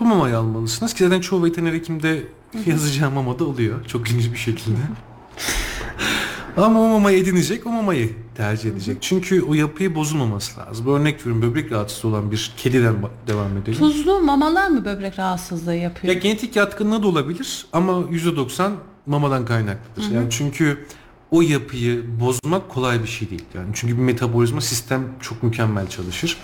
[0.00, 2.24] bu mamayı almalısınız ki zaten çoğu veteriner hekimde
[2.66, 3.84] yazacağı mamada oluyor.
[3.86, 4.76] Çok ilginç bir şekilde.
[6.56, 8.96] Ama o mamayı edinecek, o mamayı tercih edecek.
[9.00, 10.86] Çünkü o yapıyı bozulmaması lazım.
[10.86, 12.94] Örnek veriyorum böbrek rahatsızlığı olan bir kediden
[13.26, 13.78] devam edelim.
[13.78, 16.14] Tuzlu mamalar mı böbrek rahatsızlığı yapıyor?
[16.14, 18.70] Ya genetik yatkınlığı da olabilir ama %90
[19.06, 20.10] mamadan kaynaklıdır.
[20.10, 20.86] Yani çünkü
[21.32, 23.44] o yapıyı bozmak kolay bir şey değil.
[23.54, 26.38] Yani çünkü bir metabolizma sistem çok mükemmel çalışır.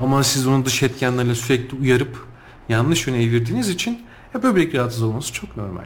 [0.00, 2.26] Ama siz onu dış etkenlerle sürekli uyarıp
[2.68, 4.00] yanlış yöne evirdiğiniz için
[4.34, 5.84] ya böbrek rahatsız olması çok normal.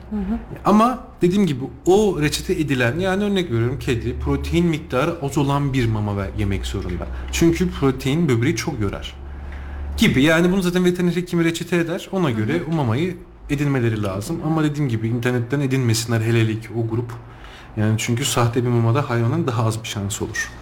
[0.64, 5.86] Ama dediğim gibi o reçete edilen yani örnek veriyorum kedi protein miktarı az olan bir
[5.86, 7.06] mama ver, yemek zorunda.
[7.32, 9.14] Çünkü protein böbreği çok yorar
[9.96, 10.22] gibi.
[10.22, 12.08] Yani bunu zaten veteriner hekimi reçete eder.
[12.12, 13.16] Ona göre o mamayı
[13.50, 14.40] edinmeleri lazım.
[14.46, 17.12] Ama dediğim gibi internetten edinmesinler hele hele ki o grup.
[17.76, 20.52] Yani çünkü sahte bir mamada hayvanın daha az bir şansı olur.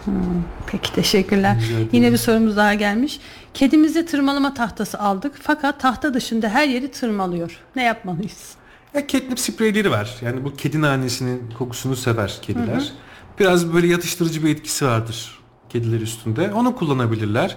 [0.66, 1.56] Peki teşekkürler.
[1.92, 3.20] Yine bir sorumuz daha gelmiş.
[3.54, 7.58] Kedimize tırmalama tahtası aldık fakat tahta dışında her yeri tırmalıyor.
[7.76, 8.54] Ne yapmalıyız?
[8.94, 10.16] Ya catnip spreyleri var.
[10.22, 12.92] Yani bu kedi nanesinin kokusunu sever kediler.
[13.38, 16.52] Biraz böyle yatıştırıcı bir etkisi vardır kediler üstünde.
[16.52, 17.56] Onu kullanabilirler.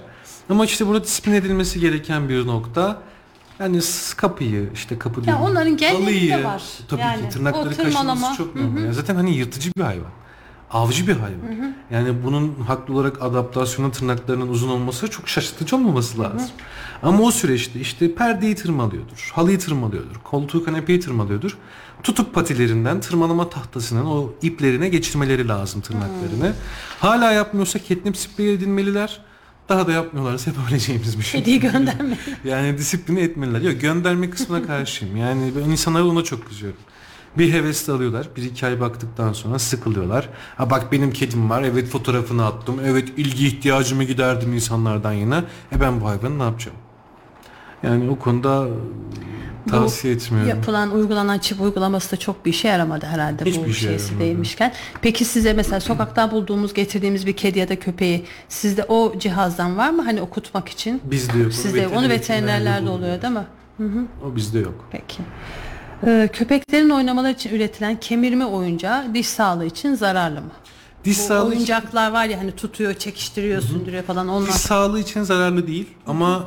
[0.49, 3.01] Ama işte burada disiplin edilmesi gereken bir nokta
[3.59, 3.79] yani
[4.17, 5.41] kapıyı işte kapı diyorum.
[5.43, 6.63] onların genlerinde var.
[6.89, 8.81] Tabii Yani ki tırnakları kaşınması çok normal.
[8.83, 10.11] Yani zaten hani yırtıcı bir hayvan.
[10.71, 11.75] Avcı bir hayvan.
[11.91, 16.49] Yani bunun haklı olarak adaptasyona tırnaklarının uzun olması çok şaşırtıcı olmaması lazım.
[17.03, 21.57] Ama o süreçte işte perdeyi tırmalıyordur, halıyı tırmalıyordur, koltuğu kanepeyi tırmalıyordur.
[22.03, 26.53] Tutup patilerinden tırmalama tahtasının o iplerine geçirmeleri lazım tırnaklarını.
[26.99, 29.21] Hala yapmıyorsa catnip spreyi edinmeliler.
[29.69, 31.39] Daha da yapmıyorlarsa yapabileceğimiz bir şey.
[31.39, 32.17] Kediyi gönderme.
[32.45, 33.61] Yani disipline etmeliler.
[33.61, 35.17] Yok gönderme kısmına karşıyım.
[35.17, 36.79] Yani ben insanlara ona çok kızıyorum.
[37.37, 38.27] Bir hevesle alıyorlar.
[38.35, 40.29] Bir iki ay baktıktan sonra sıkılıyorlar.
[40.57, 41.63] Ha bak benim kedim var.
[41.63, 42.79] Evet fotoğrafını attım.
[42.85, 45.43] Evet ilgi ihtiyacımı giderdim insanlardan yine.
[45.75, 46.77] E ben bu hayvanı ne yapacağım?
[47.87, 48.67] Yani o konuda
[49.69, 50.49] tavsiye etmiyorum.
[50.49, 54.23] Yapılan uygulanan çip uygulaması da çok bir işe yaramadı herhalde Hiçbir bu işe şeysi yaramadı.
[54.25, 54.73] değilmişken.
[55.01, 59.89] Peki size mesela sokaktan bulduğumuz getirdiğimiz bir kedi ya da köpeği sizde o cihazdan var
[59.89, 61.01] mı hani okutmak için?
[61.03, 61.53] Bizde yok.
[61.53, 63.45] Sizde onu veterinerlerde oluyor değil mi?
[64.25, 64.85] O bizde yok.
[64.91, 65.17] Peki.
[66.05, 70.51] Ee, köpeklerin oynamaları için üretilen kemirme oyuncağı diş sağlığı için zararlı mı?
[71.03, 74.47] Diş Bu sağlığı için, oyuncaklar var ya hani tutuyor, çekiştiriyor, sündürüyor falan onlar.
[74.47, 76.43] diş sağlığı için zararlı değil ama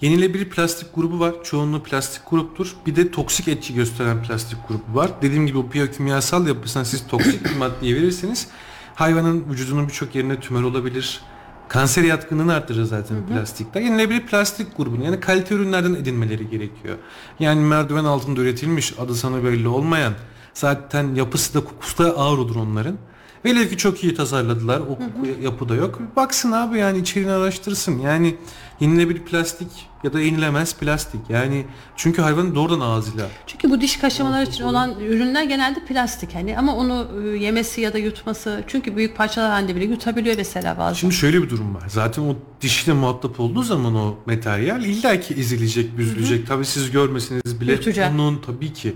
[0.00, 1.34] Yenilebilir plastik grubu var.
[1.44, 2.76] Çoğunluğu plastik gruptur.
[2.86, 5.10] Bir de toksik etki gösteren plastik grubu var.
[5.22, 8.48] Dediğim gibi bu biyokimyasal yapısına siz toksik bir maddeyi verirseniz
[8.94, 11.20] hayvanın vücudunun birçok yerine tümör olabilir.
[11.68, 13.26] Kanser yatkınlığını arttırır zaten hı hı.
[13.26, 13.80] plastikler.
[13.80, 16.96] Yenilebilir plastik grubunu yani kalite ürünlerden edinmeleri gerekiyor.
[17.40, 20.12] Yani merdiven altında üretilmiş adı sana belli olmayan
[20.54, 22.98] zaten yapısı da kokusu da ağır olur onların.
[23.44, 24.80] Velev ki çok iyi tasarladılar.
[24.80, 25.98] O koku yapı da yok.
[26.16, 27.98] Baksın abi yani içeriğini araştırsın.
[27.98, 28.36] Yani
[28.80, 29.68] yenilebilir plastik
[30.04, 31.20] ya da yenilemez plastik.
[31.28, 31.64] Yani
[31.96, 33.26] çünkü hayvanın doğrudan ağzıyla.
[33.46, 37.92] Çünkü bu diş kaşımalar için olan ürünler genelde plastik hani ama onu e, yemesi ya
[37.92, 40.94] da yutması çünkü büyük parçalar halinde bile yutabiliyor mesela bazen.
[40.94, 41.84] Şimdi şöyle bir durum var.
[41.88, 46.46] Zaten o dişle muhatap olduğu zaman o materyal illaki ezilecek, büzülecek.
[46.46, 48.12] Tabii siz görmesiniz bile Yutacak.
[48.12, 48.94] onun tabii ki.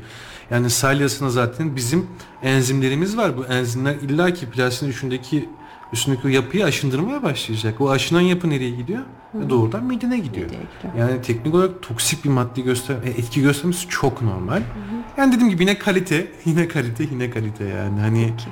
[0.51, 2.07] Yani salyasına zaten bizim
[2.42, 3.36] enzimlerimiz var.
[3.36, 5.49] Bu enzimler illaki plastiğin üstündeki
[5.92, 7.80] üstündeki yapıyı aşındırmaya başlayacak.
[7.80, 9.01] O aşınan yapı nereye gidiyor?
[9.32, 9.51] Hı.
[9.51, 10.47] Doğrudan midene gidiyor.
[10.47, 10.64] gidiyor.
[10.99, 14.57] Yani teknik olarak toksik bir madde göster e, etki göstermesi çok normal.
[14.57, 15.20] Hı hı.
[15.20, 18.01] Yani dediğim gibi yine kalite, yine kalite, yine kalite yani.
[18.01, 18.49] Hani Peki.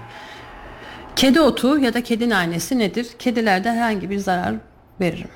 [1.16, 3.09] Kedi otu ya da kedi nanesi nedir?
[3.18, 4.55] Kedilerde herhangi bir zarar
[5.01, 5.30] verir mi?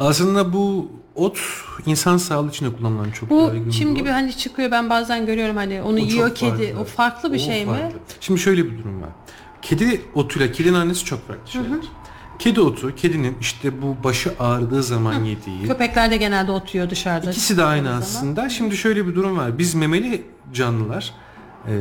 [0.00, 1.38] Aslında bu ot
[1.86, 5.82] insan sağlığı için de kullanılan çok bu çim gibi hani çıkıyor ben bazen görüyorum hani
[5.82, 6.50] onu o yiyor kedi.
[6.50, 6.80] Farklı.
[6.80, 7.84] O farklı bir o şey farklı.
[7.84, 7.92] mi?
[8.20, 9.10] Şimdi şöyle bir durum var.
[9.62, 11.68] Kedi otuyla kedinin annesi çok farklı şeyler.
[11.68, 11.80] Hı hı.
[12.38, 15.24] Kedi otu, kedinin işte bu başı ağrıdığı zaman Hı.
[15.24, 15.66] yediği.
[15.66, 17.30] Köpekler de genelde otuyor dışarıda.
[17.30, 18.34] İkisi de aynı aslında.
[18.34, 18.48] Zaman.
[18.48, 19.58] Şimdi şöyle bir durum var.
[19.58, 20.22] Biz memeli
[20.52, 21.14] canlılar
[21.68, 21.72] e,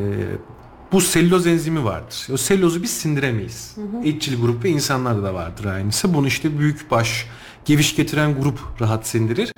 [0.91, 2.27] bu selüloz enzimi vardır.
[2.33, 3.71] O selülozu biz sindiremeyiz.
[3.75, 4.07] Hı hı.
[4.07, 6.13] Etçil grup ve insanlarda da vardır aynısı.
[6.13, 7.27] Bunu işte büyük baş,
[7.65, 9.53] geviş getiren grup rahat sindirir.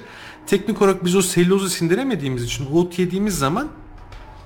[0.47, 3.67] Teknik olarak biz o selülozu sindiremediğimiz için ot yediğimiz zaman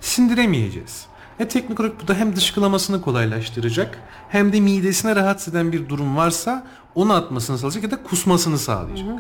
[0.02, 1.06] sindiremeyeceğiz.
[1.40, 4.00] E teknik olarak bu da hem dışkılamasını kolaylaştıracak
[4.30, 9.08] hem de midesine rahatsız eden bir durum varsa onu atmasını sağlayacak ya da kusmasını sağlayacak.
[9.08, 9.20] Hı hı.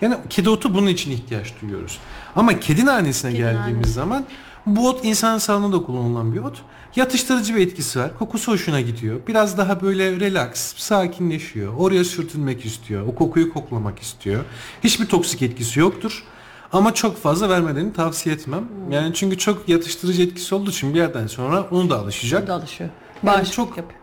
[0.00, 1.98] Yani kedi otu bunun için ihtiyaç duyuyoruz.
[2.36, 3.92] Ama kedi nanesine kedi geldiğimiz nanesi.
[3.92, 4.24] zaman
[4.66, 6.62] bu ot insan sağlığında da kullanılan bir ot.
[6.96, 8.18] Yatıştırıcı bir etkisi var.
[8.18, 9.20] Kokusu hoşuna gidiyor.
[9.28, 11.74] Biraz daha böyle relax, sakinleşiyor.
[11.78, 13.06] Oraya sürtünmek istiyor.
[13.06, 14.44] O kokuyu koklamak istiyor.
[14.84, 16.24] Hiçbir toksik etkisi yoktur.
[16.72, 18.60] Ama çok fazla vermelerini tavsiye etmem.
[18.60, 18.92] Hmm.
[18.92, 22.40] Yani çünkü çok yatıştırıcı etkisi olduğu için bir yerden sonra onu da alışacak.
[22.40, 22.90] Onu da alışıyor.
[23.26, 24.00] Yani çok yapıyor.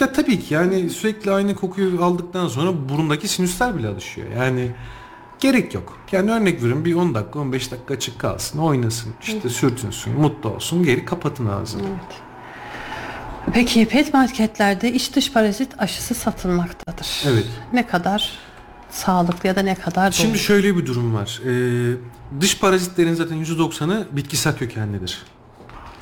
[0.00, 4.26] Ya tabii ki yani sürekli aynı kokuyu aldıktan sonra burundaki sinüsler bile alışıyor.
[4.36, 4.70] Yani
[5.40, 5.98] gerek yok.
[6.12, 10.84] Yani örnek veriyorum bir 10 dakika 15 dakika açık kalsın oynasın işte sürtünsün mutlu olsun
[10.84, 11.82] geri kapatın ağzını.
[11.82, 12.33] Evet.
[13.52, 17.22] Peki pet marketlerde iç dış parazit aşısı satılmaktadır.
[17.26, 17.46] Evet.
[17.72, 18.32] Ne kadar
[18.90, 20.12] sağlıklı ya da ne kadar doğru?
[20.12, 21.40] Şimdi şöyle bir durum var.
[21.46, 21.96] Ee,
[22.40, 25.22] dış parazitlerin zaten %90'ı bitkisel kökenlidir.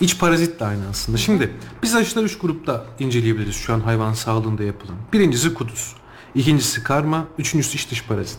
[0.00, 1.18] İç parazit de aynı aslında.
[1.18, 1.50] Şimdi
[1.82, 4.96] biz aşılar üç grupta inceleyebiliriz şu an hayvan sağlığında yapılan.
[5.12, 5.94] Birincisi kuduz.
[6.34, 8.38] ikincisi karma, üçüncüsü iç dış parazit.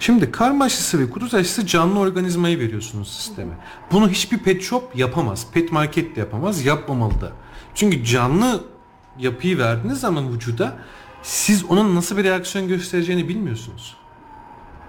[0.00, 3.52] Şimdi karma aşısı ve kuduz aşısı canlı organizmayı veriyorsunuz sisteme.
[3.92, 5.46] Bunu hiçbir pet shop yapamaz.
[5.52, 7.32] Pet market de yapamaz, yapmamalı da.
[7.74, 8.64] Çünkü canlı
[9.18, 10.78] yapıyı verdiğiniz zaman vücuda
[11.22, 13.96] siz onun nasıl bir reaksiyon göstereceğini bilmiyorsunuz.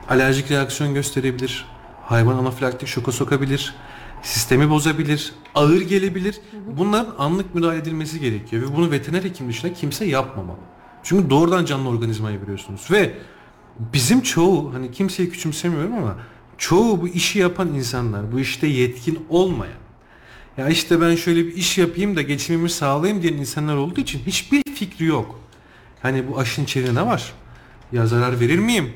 [0.10, 1.66] Alerjik reaksiyon gösterebilir,
[2.04, 3.76] hayvan anafilaktik şoka sokabilir,
[4.22, 6.40] sistemi bozabilir, ağır gelebilir.
[6.78, 10.58] Bunların anlık müdahale edilmesi gerekiyor ve bunu veteriner hekim dışında kimse yapmamalı.
[11.04, 13.14] Çünkü doğrudan canlı organizmayı veriyorsunuz ve
[13.80, 16.18] bizim çoğu hani kimseyi küçümsemiyorum ama
[16.58, 19.83] çoğu bu işi yapan insanlar, bu işte yetkin olmayan
[20.58, 24.64] ya işte ben şöyle bir iş yapayım da geçimimi sağlayayım diyen insanlar olduğu için hiçbir
[24.76, 25.40] fikri yok.
[26.02, 27.34] Hani bu aşın içeriğinde ne var?
[27.92, 28.94] Ya zarar verir miyim?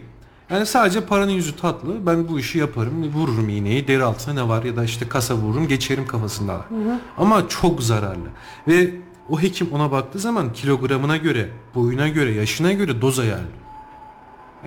[0.50, 2.06] Yani sadece paranın yüzü tatlı.
[2.06, 3.14] Ben bu işi yaparım.
[3.14, 3.88] Vururum iğneyi.
[3.88, 4.64] Deri altına ne var?
[4.64, 5.68] Ya da işte kasa vururum.
[5.68, 6.54] Geçerim kafasında.
[6.54, 7.00] Hı hı.
[7.18, 8.28] Ama çok zararlı.
[8.68, 8.92] Ve
[9.30, 13.50] o hekim ona baktığı zaman kilogramına göre, boyuna göre, yaşına göre doz ayarlıyor.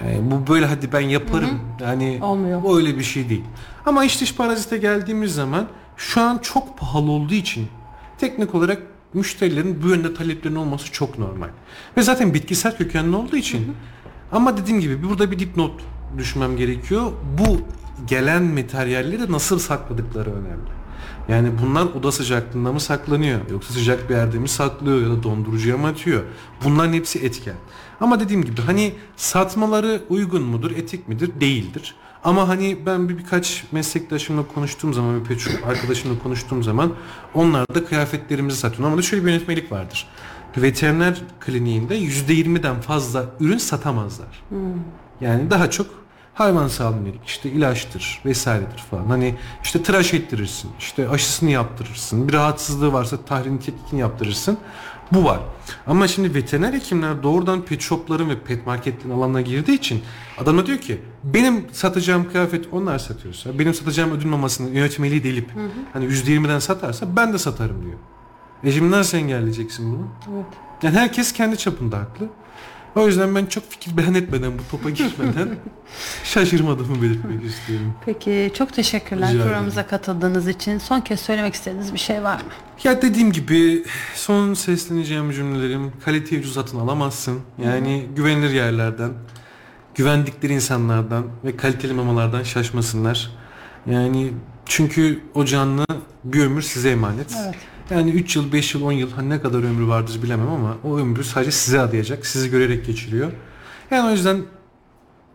[0.05, 1.51] Yani bu böyle hadi ben yaparım.
[1.51, 1.89] Hı hı.
[1.89, 2.77] Yani Olmuyor.
[2.77, 3.45] öyle bir şey değil.
[3.87, 5.67] Ama iç dış parazite geldiğimiz zaman
[6.01, 7.69] şu an çok pahalı olduğu için
[8.19, 8.83] teknik olarak
[9.15, 11.49] müşterilerin bu yönde taleplerinin olması çok normal.
[11.97, 13.75] Ve zaten bitkisel kökenli olduğu için hı hı.
[14.33, 15.81] ama dediğim gibi burada bir dipnot
[16.19, 17.13] düşmem gerekiyor.
[17.39, 17.61] Bu
[18.07, 20.71] gelen materyalleri nasıl sakladıkları önemli.
[21.29, 25.77] Yani bunlar oda sıcaklığında mı saklanıyor yoksa sıcak bir yerde mi saklıyor ya da dondurucuya
[25.77, 26.23] mı atıyor?
[26.65, 27.57] Bunların hepsi etken.
[28.01, 31.31] Ama dediğim gibi hani satmaları uygun mudur, etik midir?
[31.41, 31.95] Değildir.
[32.25, 36.93] Ama hani ben bir birkaç meslektaşımla konuştuğum zaman, bir pek arkadaşımla konuştuğum zaman
[37.35, 38.89] onlar da kıyafetlerimizi satıyor.
[38.89, 40.07] Ama da şöyle bir yönetmelik vardır.
[40.57, 44.43] Veteriner kliniğinde %20'den fazla ürün satamazlar.
[44.49, 44.59] Hmm.
[45.21, 45.87] Yani daha çok
[46.35, 49.07] hayvan sağlığına yönelik işte ilaçtır vesairedir falan.
[49.07, 54.59] Hani işte tıraş ettirirsin, işte aşısını yaptırırsın, bir rahatsızlığı varsa tahrini tetkikini yaptırırsın.
[55.13, 55.41] Bu var.
[55.87, 60.03] Ama şimdi veteriner hekimler doğrudan pet shopların ve pet marketlerin alanına girdiği için
[60.39, 65.51] adamlar diyor ki benim satacağım kıyafet onlar satıyorsa benim satacağım ödül mamasını yönetmeliği delip
[65.93, 67.99] hani %20'den satarsa ben de satarım diyor.
[68.65, 70.07] E şimdi nasıl engelleyeceksin bunu?
[70.35, 70.47] Evet.
[70.83, 72.29] Yani herkes kendi çapında haklı.
[72.97, 75.49] O yüzden ben çok fikir beyan etmeden bu topa girmeden
[76.25, 77.95] şaşırmadığımı belirtmek istiyorum.
[78.07, 79.47] Peki çok teşekkürler Rica ederim.
[79.47, 80.79] programımıza katıldığınız için.
[80.79, 82.49] Son kez söylemek istediğiniz bir şey var mı?
[82.85, 83.85] Ya dediğim gibi
[84.15, 87.41] son sesleneceğim cümlelerim kaliteyi ucuz satın alamazsın.
[87.65, 89.11] Yani güvenilir yerlerden,
[89.95, 93.31] güvendikleri insanlardan ve kaliteli mamalardan şaşmasınlar.
[93.87, 94.33] Yani
[94.67, 95.85] çünkü o canlı
[96.25, 97.37] bir ömür size emanet.
[97.45, 97.55] Evet.
[97.91, 100.99] Yani 3 yıl, 5 yıl, 10 yıl hani ne kadar ömrü vardır bilemem ama o
[100.99, 102.27] ömrü sadece size adayacak.
[102.27, 103.33] Sizi görerek geçiriyor.
[103.91, 104.39] Yani o yüzden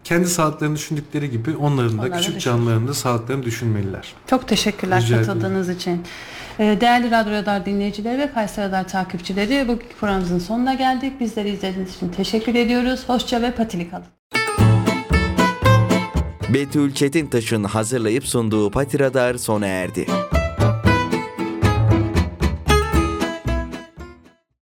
[0.03, 4.13] kendi sağlıklarını düşündükleri gibi onların da Onların da küçük düşün- canlıların da sağlıklarını düşünmeliler.
[4.29, 5.25] Çok teşekkürler Rica ederim.
[5.33, 6.01] katıldığınız için.
[6.59, 11.19] Ee, Değerli Radyo Radar dinleyicileri ve Kayseri Radar takipçileri bu programımızın sonuna geldik.
[11.19, 13.03] Bizleri izlediğiniz için teşekkür ediyoruz.
[13.07, 14.05] Hoşça ve patili kalın.
[16.53, 20.05] Betül Çetintaş'ın hazırlayıp sunduğu Pati Radar sona erdi.